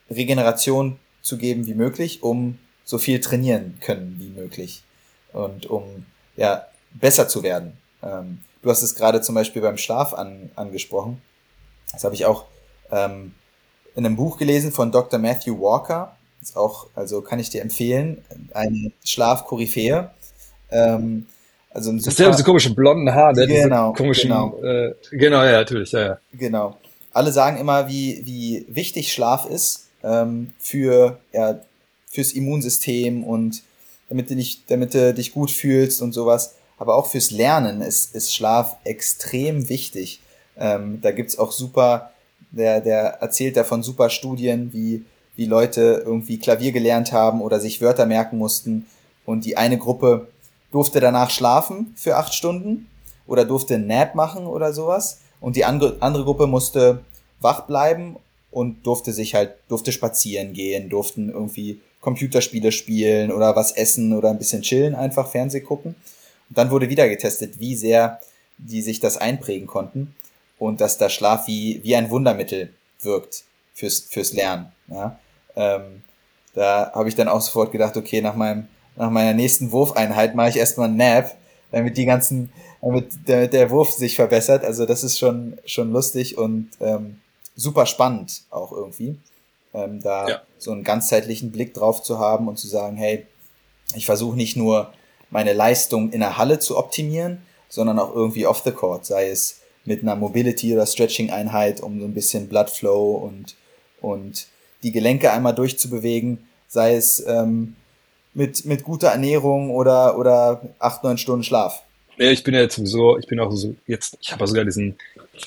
[0.10, 4.84] Regeneration zu geben wie möglich, um so viel trainieren können wie möglich
[5.32, 6.06] und um
[6.36, 7.74] ja besser zu werden.
[8.02, 11.22] Ähm, du hast es gerade zum Beispiel beim Schlaf an, angesprochen.
[11.92, 12.46] Das habe ich auch
[12.92, 13.34] ähm,
[13.96, 15.20] in einem Buch gelesen von Dr.
[15.20, 16.16] Matthew Walker.
[16.42, 18.24] Ist auch, also kann ich dir empfehlen,
[18.54, 20.12] eine Schlafkoryphäe.
[20.72, 21.28] Ähm,
[21.70, 23.48] also ein super, das ist ja diese komischen blonden Haare, ne?
[23.48, 24.62] genau, komischen, genau.
[24.62, 26.18] Äh, genau, ja, natürlich, ja, ja.
[26.34, 26.78] Genau
[27.14, 31.60] alle sagen immer, wie, wie wichtig Schlaf ist ähm, für, ja,
[32.14, 33.64] fürs Immunsystem und
[34.08, 36.56] damit du, dich, damit du dich gut fühlst und sowas.
[36.78, 40.22] Aber auch fürs Lernen ist, ist Schlaf extrem wichtig.
[40.56, 42.12] Ähm, da gibt's auch super,
[42.52, 45.04] der, der erzählt davon super Studien, wie,
[45.36, 48.86] wie Leute irgendwie Klavier gelernt haben oder sich Wörter merken mussten.
[49.26, 50.28] Und die eine Gruppe
[50.72, 52.88] durfte danach schlafen für acht Stunden
[53.26, 55.22] oder durfte Nap machen oder sowas.
[55.40, 57.04] Und die andere, andere Gruppe musste
[57.40, 58.18] wach bleiben
[58.54, 64.30] und durfte sich halt, durfte spazieren gehen, durften irgendwie Computerspiele spielen oder was essen oder
[64.30, 65.96] ein bisschen chillen, einfach Fernseh gucken.
[66.50, 68.20] Und dann wurde wieder getestet, wie sehr
[68.58, 70.16] die sich das einprägen konnten
[70.60, 72.70] und dass der Schlaf wie, wie ein Wundermittel
[73.02, 73.44] wirkt
[73.74, 74.72] fürs, fürs Lernen.
[74.88, 75.18] Ja?
[75.56, 76.02] Ähm,
[76.54, 80.50] da habe ich dann auch sofort gedacht, okay, nach meinem, nach meiner nächsten Wurfeinheit mache
[80.50, 81.36] ich erstmal einen Nap,
[81.72, 82.52] damit die ganzen
[82.84, 84.66] damit der, der Wurf sich verbessert.
[84.66, 87.22] Also das ist schon, schon lustig und ähm,
[87.56, 89.18] super spannend auch irgendwie.
[89.74, 90.42] Ähm, da ja.
[90.58, 93.26] so einen ganzheitlichen Blick drauf zu haben und zu sagen, hey,
[93.96, 94.94] ich versuche nicht nur
[95.30, 99.62] meine Leistung in der Halle zu optimieren, sondern auch irgendwie off the court, sei es
[99.86, 103.56] mit einer Mobility- oder Stretching-Einheit, um so ein bisschen Blood Flow und,
[104.00, 104.48] und
[104.84, 107.76] die Gelenke einmal durchzubewegen, sei es ähm,
[108.34, 111.84] mit, mit guter Ernährung oder, oder acht, neun Stunden Schlaf.
[112.18, 114.96] Ja, ich bin ja jetzt sowieso, ich bin auch so jetzt, ich habe sogar diesen,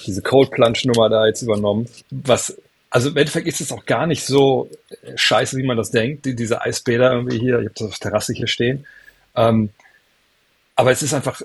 [0.05, 2.57] diese Cold Plunge Nummer da jetzt übernommen, was
[2.91, 6.25] also im Endeffekt ist es auch gar nicht so äh, scheiße, wie man das denkt,
[6.25, 8.87] die, diese Eisbäder irgendwie hier, ich habe das auf der Terrasse hier stehen.
[9.35, 9.71] Ähm,
[10.77, 11.43] aber es ist einfach,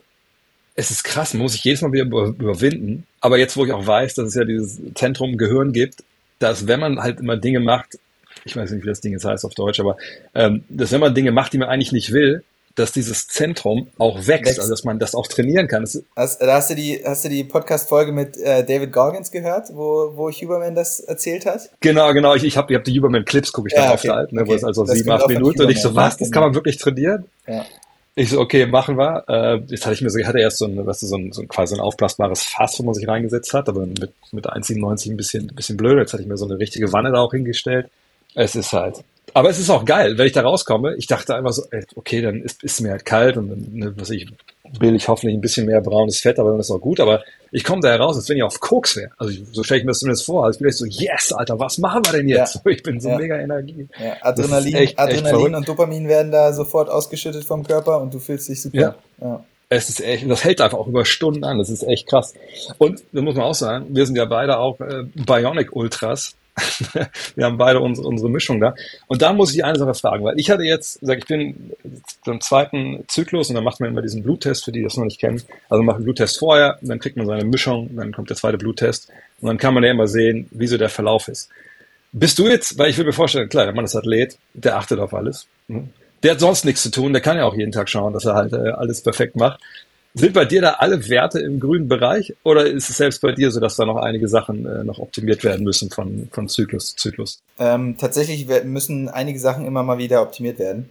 [0.75, 3.05] es ist krass, man muss sich jedes Mal wieder über, überwinden.
[3.19, 6.03] Aber jetzt, wo ich auch weiß, dass es ja dieses Zentrum Gehirn gibt,
[6.39, 7.97] dass wenn man halt immer Dinge macht,
[8.45, 9.97] ich weiß nicht, wie das Ding jetzt heißt auf Deutsch, aber
[10.33, 12.43] ähm, dass wenn man Dinge macht, die man eigentlich nicht will,
[12.75, 14.59] dass dieses Zentrum auch wächst, wächst.
[14.59, 15.83] also dass man das auch trainieren kann.
[16.15, 20.11] Hast, da hast du die, hast du die Podcast-Folge mit äh, David Goggins gehört, wo,
[20.15, 21.69] wo Huberman das erzählt hat?
[21.79, 22.35] Genau, genau.
[22.35, 24.51] Ich, ich habe ich hab die Huberman-Clips, gucke ich ja, da okay, halt, ne, okay.
[24.51, 26.77] wo es also das sieben, acht Minuten und ich so, was, das kann man wirklich
[26.77, 27.25] trainieren?
[27.47, 27.65] Ja.
[28.13, 29.23] Ich so, okay, machen wir.
[29.29, 31.31] Äh, jetzt hatte ich mir so, ich hatte erst so ein, weißt du, so ein,
[31.31, 35.11] so ein quasi ein aufblasbares Fass, wo man sich reingesetzt hat, aber mit, mit 1,97
[35.11, 35.97] ein bisschen, ein bisschen blöd.
[35.97, 37.89] Jetzt hatte ich mir so eine richtige Wanne da auch hingestellt.
[38.35, 39.03] Es ist halt,
[39.33, 40.95] aber es ist auch geil, wenn ich da rauskomme.
[40.97, 41.63] Ich dachte einfach so,
[41.95, 44.27] okay, dann ist, ist mir halt kalt und dann, ne, was ich,
[44.79, 46.99] will ich hoffentlich ein bisschen mehr braunes Fett, aber dann ist auch gut.
[46.99, 49.11] Aber ich komme da heraus, als wenn ich auf Koks wäre.
[49.17, 50.45] Also ich, so stelle ich mir das zumindest vor.
[50.45, 52.55] Also ich bin echt so, yes, Alter, was machen wir denn jetzt?
[52.55, 52.61] Ja.
[52.71, 53.17] Ich bin so ja.
[53.17, 53.87] mega Energie.
[54.01, 54.15] Ja.
[54.21, 58.49] Adrenalin, echt, Adrenalin echt und Dopamin werden da sofort ausgeschüttet vom Körper und du fühlst
[58.49, 58.77] dich super.
[58.77, 58.95] Ja.
[59.21, 59.43] ja.
[59.69, 61.57] Es ist echt, und das hält einfach auch über Stunden an.
[61.57, 62.33] Das ist echt krass.
[62.77, 66.35] Und da muss man auch sagen, wir sind ja beide auch äh, Bionic Ultras.
[67.35, 68.75] wir haben beide unsere, unsere Mischung da.
[69.07, 71.71] Und da muss ich eine Sache fragen, weil ich hatte jetzt, sag ich bin
[72.25, 75.19] im zweiten Zyklus und dann macht man immer diesen Bluttest, für die, das noch nicht
[75.19, 75.41] kennen.
[75.69, 78.57] Also man macht einen Bluttest vorher, dann kriegt man seine Mischung, dann kommt der zweite
[78.57, 79.09] Bluttest
[79.41, 81.49] und dann kann man ja immer sehen, wie so der Verlauf ist.
[82.13, 84.99] Bist du jetzt, weil ich will mir vorstellen, klar, der Mann ist Athlet, der achtet
[84.99, 85.47] auf alles.
[85.67, 85.87] Ne?
[86.23, 88.35] Der hat sonst nichts zu tun, der kann ja auch jeden Tag schauen, dass er
[88.35, 89.59] halt äh, alles perfekt macht.
[90.13, 93.49] Sind bei dir da alle Werte im grünen Bereich oder ist es selbst bei dir
[93.51, 96.95] so, dass da noch einige Sachen äh, noch optimiert werden müssen von, von Zyklus zu
[96.97, 97.41] Zyklus?
[97.59, 100.89] Ähm, tatsächlich müssen einige Sachen immer mal wieder optimiert werden.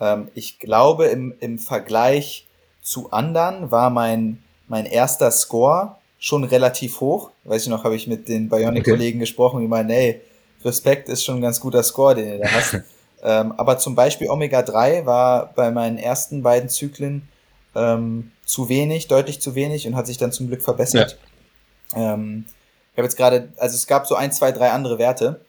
[0.00, 2.46] Ähm, ich glaube, im, im Vergleich
[2.82, 7.30] zu anderen war mein, mein erster Score schon relativ hoch.
[7.44, 9.26] Weiß ich noch, habe ich mit den Bionic-Kollegen okay.
[9.26, 10.20] gesprochen, die meinen, ey,
[10.64, 12.74] Respekt ist schon ein ganz guter Score, den ihr da hast.
[13.22, 17.28] ähm, aber zum Beispiel Omega 3 war bei meinen ersten beiden Zyklen
[17.74, 21.16] ähm, zu wenig, deutlich zu wenig und hat sich dann zum Glück verbessert.
[21.94, 22.14] Ja.
[22.14, 22.46] Ähm,
[22.92, 25.40] ich habe jetzt gerade, also es gab so ein, zwei, drei andere Werte,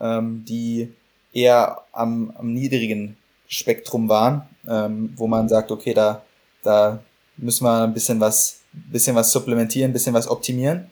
[0.00, 0.92] ähm, die
[1.32, 6.22] eher am, am niedrigen Spektrum waren, ähm, wo man sagt, okay, da,
[6.64, 6.98] da
[7.36, 10.90] müssen wir ein bisschen was, bisschen was supplementieren, ein bisschen was optimieren.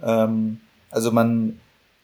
[0.00, 1.58] Ähm, also man,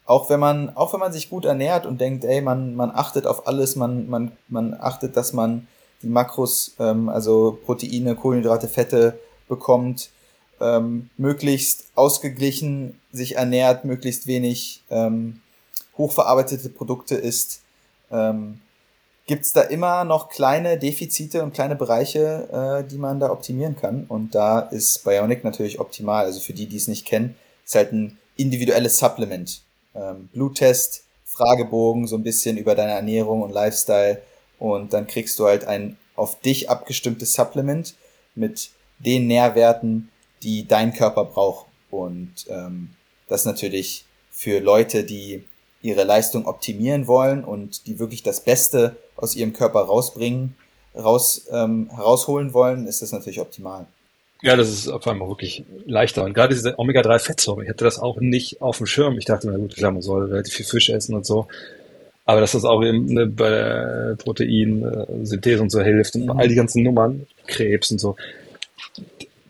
[0.07, 3.29] auch wenn man, auch wenn man sich gut ernährt und denkt, ey, man, man achtet
[3.29, 5.69] auf alles, man, man, man achtet, dass man
[6.03, 9.19] die Makros, ähm, also Proteine, Kohlenhydrate, Fette
[9.49, 10.11] bekommt,
[10.61, 15.41] ähm, möglichst ausgeglichen sich ernährt, möglichst wenig ähm,
[15.97, 17.63] hochverarbeitete Produkte isst.
[18.11, 18.61] Ähm,
[19.27, 23.77] Gibt es da immer noch kleine Defizite und kleine Bereiche, äh, die man da optimieren
[23.77, 24.05] kann?
[24.07, 26.27] Und da ist Bionic natürlich optimal.
[26.27, 27.35] Also für die, die es nicht kennen,
[27.65, 29.63] ist halt ein individuelles Supplement.
[29.95, 34.21] Ähm, Bluttest, Fragebogen, so ein bisschen über deine Ernährung und Lifestyle
[34.65, 37.95] und dann kriegst du halt ein auf dich abgestimmtes Supplement
[38.35, 40.09] mit den Nährwerten,
[40.43, 41.67] die dein Körper braucht.
[41.91, 42.91] Und ähm,
[43.29, 45.45] das natürlich für Leute, die
[45.83, 50.55] ihre Leistung optimieren wollen und die wirklich das Beste aus ihrem Körper rausbringen,
[50.97, 53.87] raus, ähm, herausholen wollen, ist das natürlich optimal.
[54.41, 56.25] Ja, das ist auf einmal wirklich leichter.
[56.25, 59.19] Und gerade diese Omega-3-Fettsäure, ich hatte das auch nicht auf dem Schirm.
[59.19, 61.49] Ich dachte, na gut, klar, man soll relativ viel Fisch essen und so.
[62.25, 66.31] Aber dass das auch eben ne, bei der Proteinsynthese und so hilft und mhm.
[66.31, 68.16] all die ganzen Nummern, Krebs und so.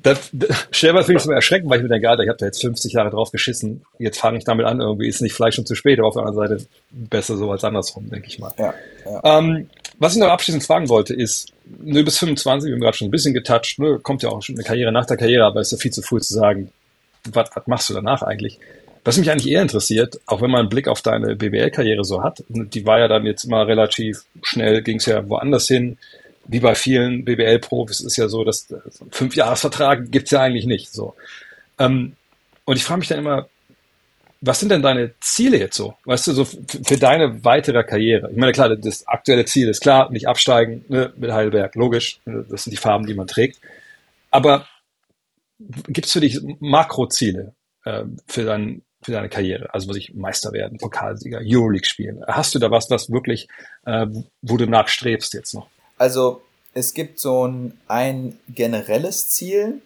[0.03, 2.45] Das, das schnell finde ich so erschreckend, weil ich mir denke, Alter, ich habe da
[2.45, 3.85] jetzt 50 Jahre drauf geschissen.
[3.99, 6.25] Jetzt fange ich damit an, irgendwie ist nicht vielleicht schon zu spät, aber auf der
[6.25, 8.53] anderen Seite besser so als andersrum, denke ich mal.
[8.59, 8.75] Ja,
[9.07, 9.39] ja.
[9.39, 13.09] Ähm, was ich noch abschließend fragen wollte, ist, ne, bis 25, wir haben gerade schon
[13.09, 15.72] ein bisschen getoucht, ne, kommt ja auch schon eine Karriere nach der Karriere, aber ist
[15.72, 16.70] ja viel zu früh zu sagen,
[17.33, 18.59] was, was machst du danach eigentlich?
[19.05, 22.43] Was mich eigentlich eher interessiert, auch wenn man einen Blick auf deine BWL-Karriere so hat,
[22.49, 25.99] die war ja dann jetzt immer relativ schnell, ging es ja woanders hin.
[26.47, 30.93] Wie bei vielen BWL-Profis ist ja so, dass so einen Fünfjahresvertrag gibt's ja eigentlich nicht.
[30.93, 31.15] So.
[31.79, 32.17] Ähm,
[32.65, 33.49] und ich frage mich dann immer,
[34.41, 35.95] was sind denn deine Ziele jetzt so?
[36.05, 38.31] Weißt du, so für deine weitere Karriere?
[38.31, 42.21] Ich meine, klar, das aktuelle Ziel ist klar, nicht absteigen ne, mit Heidelberg, logisch.
[42.27, 43.59] Ne, das sind die Farben, die man trägt.
[44.31, 44.67] Aber
[45.59, 49.73] gibt es für dich Makroziele äh, für dein für deine Karriere?
[49.73, 52.23] Also was ich Meister werden, Pokalsieger, Euroleague spielen.
[52.27, 53.49] Hast du da was, was wirklich,
[53.87, 54.07] äh,
[54.43, 55.69] wo du nachstrebst jetzt noch?
[55.99, 56.43] Also
[56.73, 59.81] es gibt so ein, ein generelles Ziel,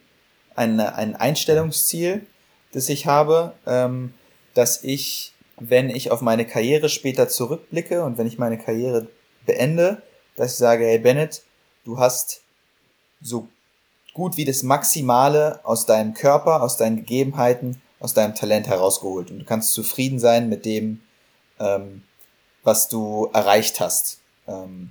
[0.55, 2.27] ein, ein Einstellungsziel,
[2.73, 4.15] das ich habe, ähm,
[4.55, 9.09] dass ich, wenn ich auf meine Karriere später zurückblicke und wenn ich meine Karriere
[9.47, 10.03] beende,
[10.37, 11.43] dass ich sage, hey Bennett,
[11.85, 12.43] du hast
[13.21, 13.49] so
[14.15, 19.41] gut wie das Maximale aus deinem Körper, aus deinen Gegebenheiten aus deinem Talent herausgeholt und
[19.41, 21.01] du kannst zufrieden sein mit dem,
[21.59, 22.03] ähm,
[22.63, 24.21] was du erreicht hast.
[24.47, 24.91] Ähm,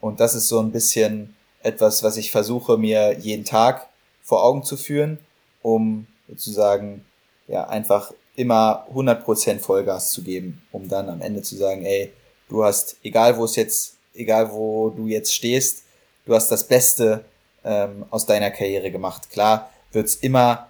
[0.00, 3.88] und das ist so ein bisschen etwas, was ich versuche, mir jeden Tag
[4.22, 5.18] vor Augen zu führen,
[5.62, 7.04] um sozusagen
[7.46, 12.12] ja einfach immer 100% Vollgas zu geben, um dann am Ende zu sagen, ey,
[12.48, 15.84] du hast, egal wo es jetzt, egal wo du jetzt stehst,
[16.24, 17.24] du hast das Beste
[17.64, 19.30] ähm, aus deiner Karriere gemacht.
[19.30, 20.67] Klar wird es immer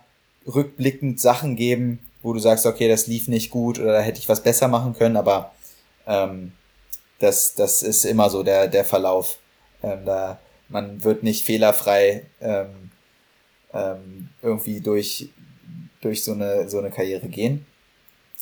[0.52, 4.28] rückblickend Sachen geben, wo du sagst, okay, das lief nicht gut oder da hätte ich
[4.28, 5.52] was besser machen können, aber
[6.06, 6.52] ähm,
[7.18, 9.38] das, das ist immer so der, der Verlauf.
[9.82, 10.38] Ähm, da,
[10.68, 12.90] man wird nicht fehlerfrei ähm,
[13.72, 15.30] ähm, irgendwie durch,
[16.00, 17.66] durch so eine, so eine Karriere gehen.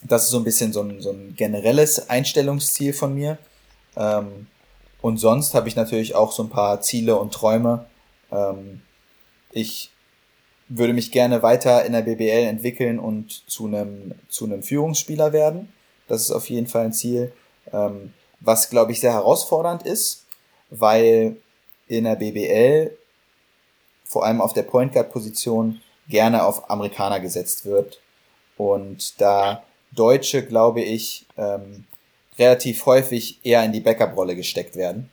[0.02, 3.38] Das ist so ein bisschen so ein, so ein generelles Einstellungsziel von mir.
[3.96, 4.46] Ähm,
[5.00, 7.86] und sonst habe ich natürlich auch so ein paar Ziele und Träume.
[8.30, 8.82] Ähm,
[9.52, 9.90] ich
[10.68, 15.72] würde mich gerne weiter in der BBL entwickeln und zu einem, zu einem Führungsspieler werden.
[16.08, 17.32] Das ist auf jeden Fall ein Ziel,
[17.72, 20.24] ähm, was, glaube ich, sehr herausfordernd ist,
[20.70, 21.36] weil
[21.88, 22.96] in der BBL
[24.04, 28.00] vor allem auf der Point Guard Position gerne auf Amerikaner gesetzt wird
[28.56, 29.62] und da
[29.92, 31.84] Deutsche, glaube ich, ähm,
[32.38, 35.10] relativ häufig eher in die Backup-Rolle gesteckt werden.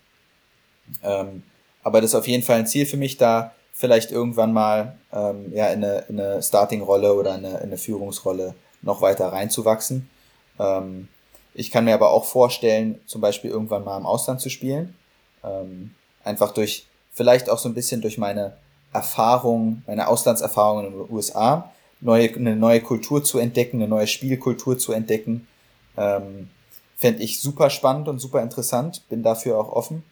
[1.03, 1.43] Ähm,
[1.83, 5.51] aber das ist auf jeden Fall ein Ziel für mich, da vielleicht irgendwann mal ähm,
[5.53, 10.09] ja, in eine, in eine Starting-Rolle oder in eine, in eine Führungsrolle noch weiter reinzuwachsen.
[10.59, 11.09] Ähm,
[11.55, 14.95] ich kann mir aber auch vorstellen, zum Beispiel irgendwann mal im Ausland zu spielen.
[15.43, 15.91] Ähm,
[16.23, 18.57] einfach durch, vielleicht auch so ein bisschen durch meine
[18.93, 24.77] Erfahrung, meine Auslandserfahrung in den USA, neue, eine neue Kultur zu entdecken, eine neue Spielkultur
[24.77, 25.47] zu entdecken.
[25.97, 26.49] Ähm,
[26.95, 30.03] Fände ich super spannend und super interessant, bin dafür auch offen.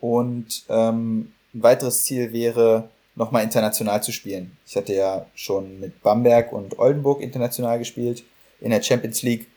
[0.00, 4.56] Und ähm, ein weiteres Ziel wäre, nochmal international zu spielen.
[4.66, 8.24] Ich hatte ja schon mit Bamberg und Oldenburg international gespielt
[8.60, 9.48] in der Champions League.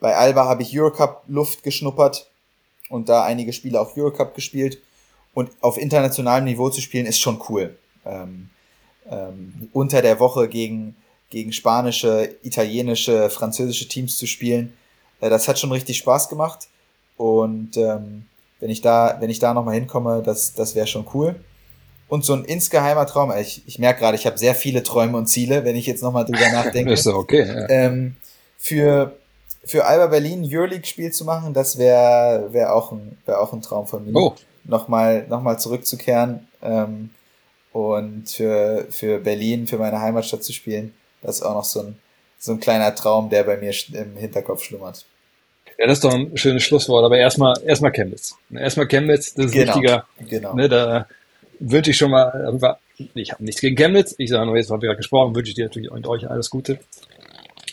[0.00, 2.28] Bei Alba habe ich Eurocup Luft geschnuppert
[2.88, 4.78] und da einige Spiele auch Eurocup gespielt.
[5.34, 7.76] Und auf internationalem Niveau zu spielen ist schon cool.
[8.04, 8.48] Ähm,
[9.10, 10.96] ähm, unter der Woche gegen,
[11.30, 14.72] gegen spanische, italienische, französische Teams zu spielen,
[15.20, 16.68] äh, das hat schon richtig Spaß gemacht.
[17.16, 18.26] Und ähm,
[18.60, 21.36] wenn ich da, wenn ich da nochmal hinkomme, das, das wäre schon cool.
[22.08, 25.26] Und so ein insgeheimer Traum, ich, ich merke gerade, ich habe sehr viele Träume und
[25.26, 26.92] Ziele, wenn ich jetzt nochmal drüber nachdenke.
[26.94, 27.46] ist okay.
[27.46, 27.68] Ja.
[27.68, 28.16] Ähm,
[28.56, 29.16] für,
[29.64, 33.86] für Alba Berlin Euroleague-Spiel zu machen, das wäre wär auch, ein, wär auch ein Traum
[33.86, 34.14] von mir.
[34.14, 34.34] Oh.
[34.64, 37.10] Nochmal, nochmal zurückzukehren ähm,
[37.72, 41.98] und für, für Berlin, für meine Heimatstadt zu spielen, das ist auch noch so ein,
[42.38, 45.04] so ein kleiner Traum, der bei mir im Hinterkopf schlummert.
[45.78, 47.04] Ja, das ist doch ein schönes Schlusswort.
[47.04, 48.36] Aber erstmal, erstmal Chemnitz.
[48.52, 50.06] Erstmal Chemnitz, das ist genau, wichtiger.
[50.28, 50.54] Genau.
[50.54, 51.06] Ne, da
[51.60, 52.58] wünsche ich schon mal,
[53.14, 54.14] ich habe nichts gegen Chemnitz.
[54.18, 56.50] Ich sage nur, jetzt haben wir gerade gesprochen, wünsche ich dir natürlich und euch alles
[56.50, 56.78] Gute.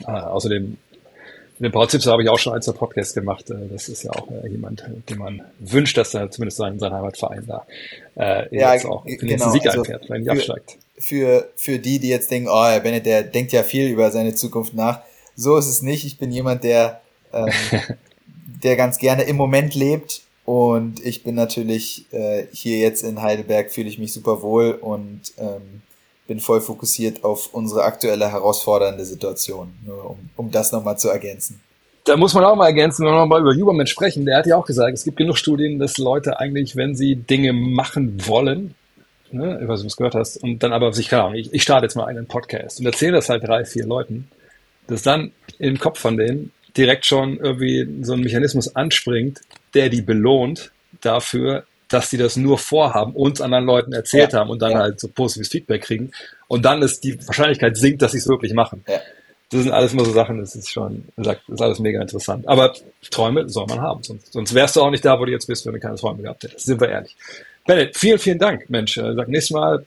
[0.05, 0.77] Äh, außerdem,
[1.59, 3.49] den Paul Zipser habe ich auch schon als Podcast gemacht.
[3.49, 6.91] Äh, das ist ja auch äh, jemand, den man wünscht, dass er zumindest sein, sein
[6.91, 7.65] Heimatverein da
[8.15, 10.77] äh, ja, jetzt auch den genau, Sieg also einfährt, wenn er absteigt.
[10.97, 14.35] Für, für die, die jetzt denken, oh, Herr Bennett, der denkt ja viel über seine
[14.35, 15.01] Zukunft nach.
[15.35, 16.05] So ist es nicht.
[16.05, 17.01] Ich bin jemand, der
[17.33, 17.51] ähm,
[18.63, 20.21] der ganz gerne im Moment lebt.
[20.45, 25.21] Und ich bin natürlich äh, hier jetzt in Heidelberg, fühle ich mich super wohl und
[25.37, 25.81] ähm,
[26.27, 31.61] bin voll fokussiert auf unsere aktuelle herausfordernde Situation, nur um, um das nochmal zu ergänzen.
[32.05, 34.25] Da muss man auch mal ergänzen, wenn wir nochmal über Huberman sprechen.
[34.25, 37.53] Der hat ja auch gesagt, es gibt genug Studien, dass Leute eigentlich, wenn sie Dinge
[37.53, 38.75] machen wollen,
[39.31, 41.53] ne, ich weiß nicht, was du gehört hast, und dann aber sich, keine Ahnung, ich,
[41.53, 44.27] ich starte jetzt mal einen Podcast und erzähle das halt drei, vier Leuten,
[44.87, 49.41] dass dann im Kopf von denen direkt schon irgendwie so ein Mechanismus anspringt,
[49.73, 50.71] der die belohnt
[51.01, 54.79] dafür, dass sie das nur vorhaben, uns anderen Leuten erzählt ja, haben und dann ja.
[54.79, 56.11] halt so positives Feedback kriegen.
[56.47, 58.83] Und dann ist die Wahrscheinlichkeit sinkt, dass sie es wirklich machen.
[58.87, 58.99] Ja.
[59.51, 62.47] Das sind alles immer so Sachen, das ist schon, das ist alles mega interessant.
[62.47, 62.73] Aber
[63.11, 65.65] Träume soll man haben, sonst, sonst wärst du auch nicht da, wo du jetzt bist,
[65.67, 66.65] wenn du keine Träume gehabt hättest.
[66.65, 67.15] Sind wir ehrlich.
[67.67, 68.97] Bennett, vielen, vielen Dank, Mensch.
[68.97, 69.85] Äh, sag nächstes Mal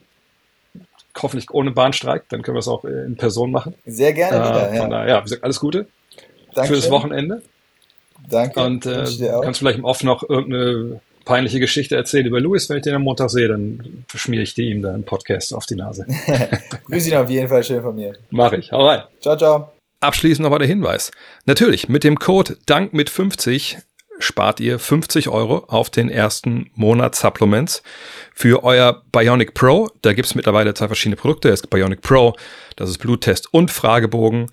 [1.21, 3.75] hoffentlich ohne Bahnstreik, dann können wir es auch in Person machen.
[3.87, 4.75] Sehr gerne äh, wieder.
[4.75, 4.89] Ja.
[4.89, 5.87] Daher, ja, wie gesagt, alles Gute.
[6.57, 6.81] Dankeschön.
[6.81, 7.43] fürs Wochenende.
[8.29, 8.61] Danke.
[8.61, 9.05] Und äh,
[9.43, 12.69] kannst vielleicht im Off noch irgendeine peinliche Geschichte erzählen über Louis.
[12.69, 15.67] Wenn ich den am Montag sehe, dann schmiere ich dir ihm da einen Podcast auf
[15.67, 16.07] die Nase.
[16.87, 18.15] Grüß ihn auf jeden Fall schön von mir.
[18.31, 18.73] Mach ich.
[18.73, 19.03] Hau rein.
[19.21, 19.73] Ciao, ciao.
[20.01, 21.11] Abschließend nochmal der Hinweis.
[21.47, 23.79] Natürlich, mit dem Code DANK mit 50
[24.19, 27.83] spart ihr 50 Euro auf den ersten Monat Supplements
[28.35, 29.91] für euer Bionic Pro.
[30.03, 31.49] Da gibt es mittlerweile zwei verschiedene Produkte.
[31.51, 32.35] Es gibt Bionic Pro,
[32.77, 34.51] das ist Bluttest und Fragebogen.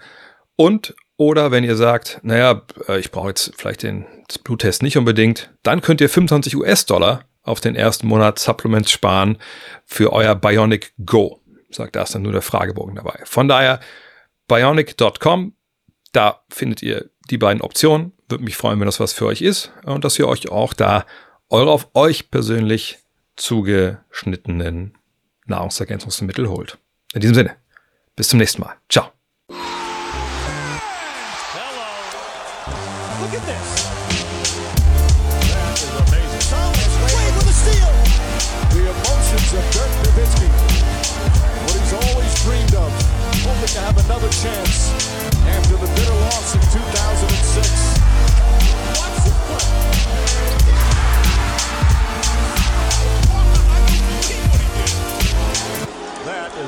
[0.56, 4.06] Und oder wenn ihr sagt, naja, äh, ich brauche jetzt vielleicht den
[4.44, 9.38] Bluttest nicht unbedingt, dann könnt ihr 25 US-Dollar auf den ersten Monat Supplements sparen
[9.86, 11.42] für euer Bionic Go.
[11.70, 13.20] Sagt, da ist dann nur der Fragebogen dabei.
[13.26, 13.80] Von daher,
[14.48, 15.56] bionic.com,
[16.12, 18.14] da findet ihr die beiden Optionen.
[18.30, 21.06] Würde mich freuen, wenn das was für euch ist und dass ihr euch auch da
[21.50, 23.00] eure auf euch persönlich
[23.36, 24.98] zugeschnittenen
[25.46, 26.78] Nahrungsergänzungsmittel holt.
[27.14, 27.56] In diesem Sinne,
[28.16, 28.76] bis zum nächsten Mal.
[28.90, 29.23] Ciao.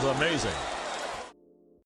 [0.09, 0.74] Amazing.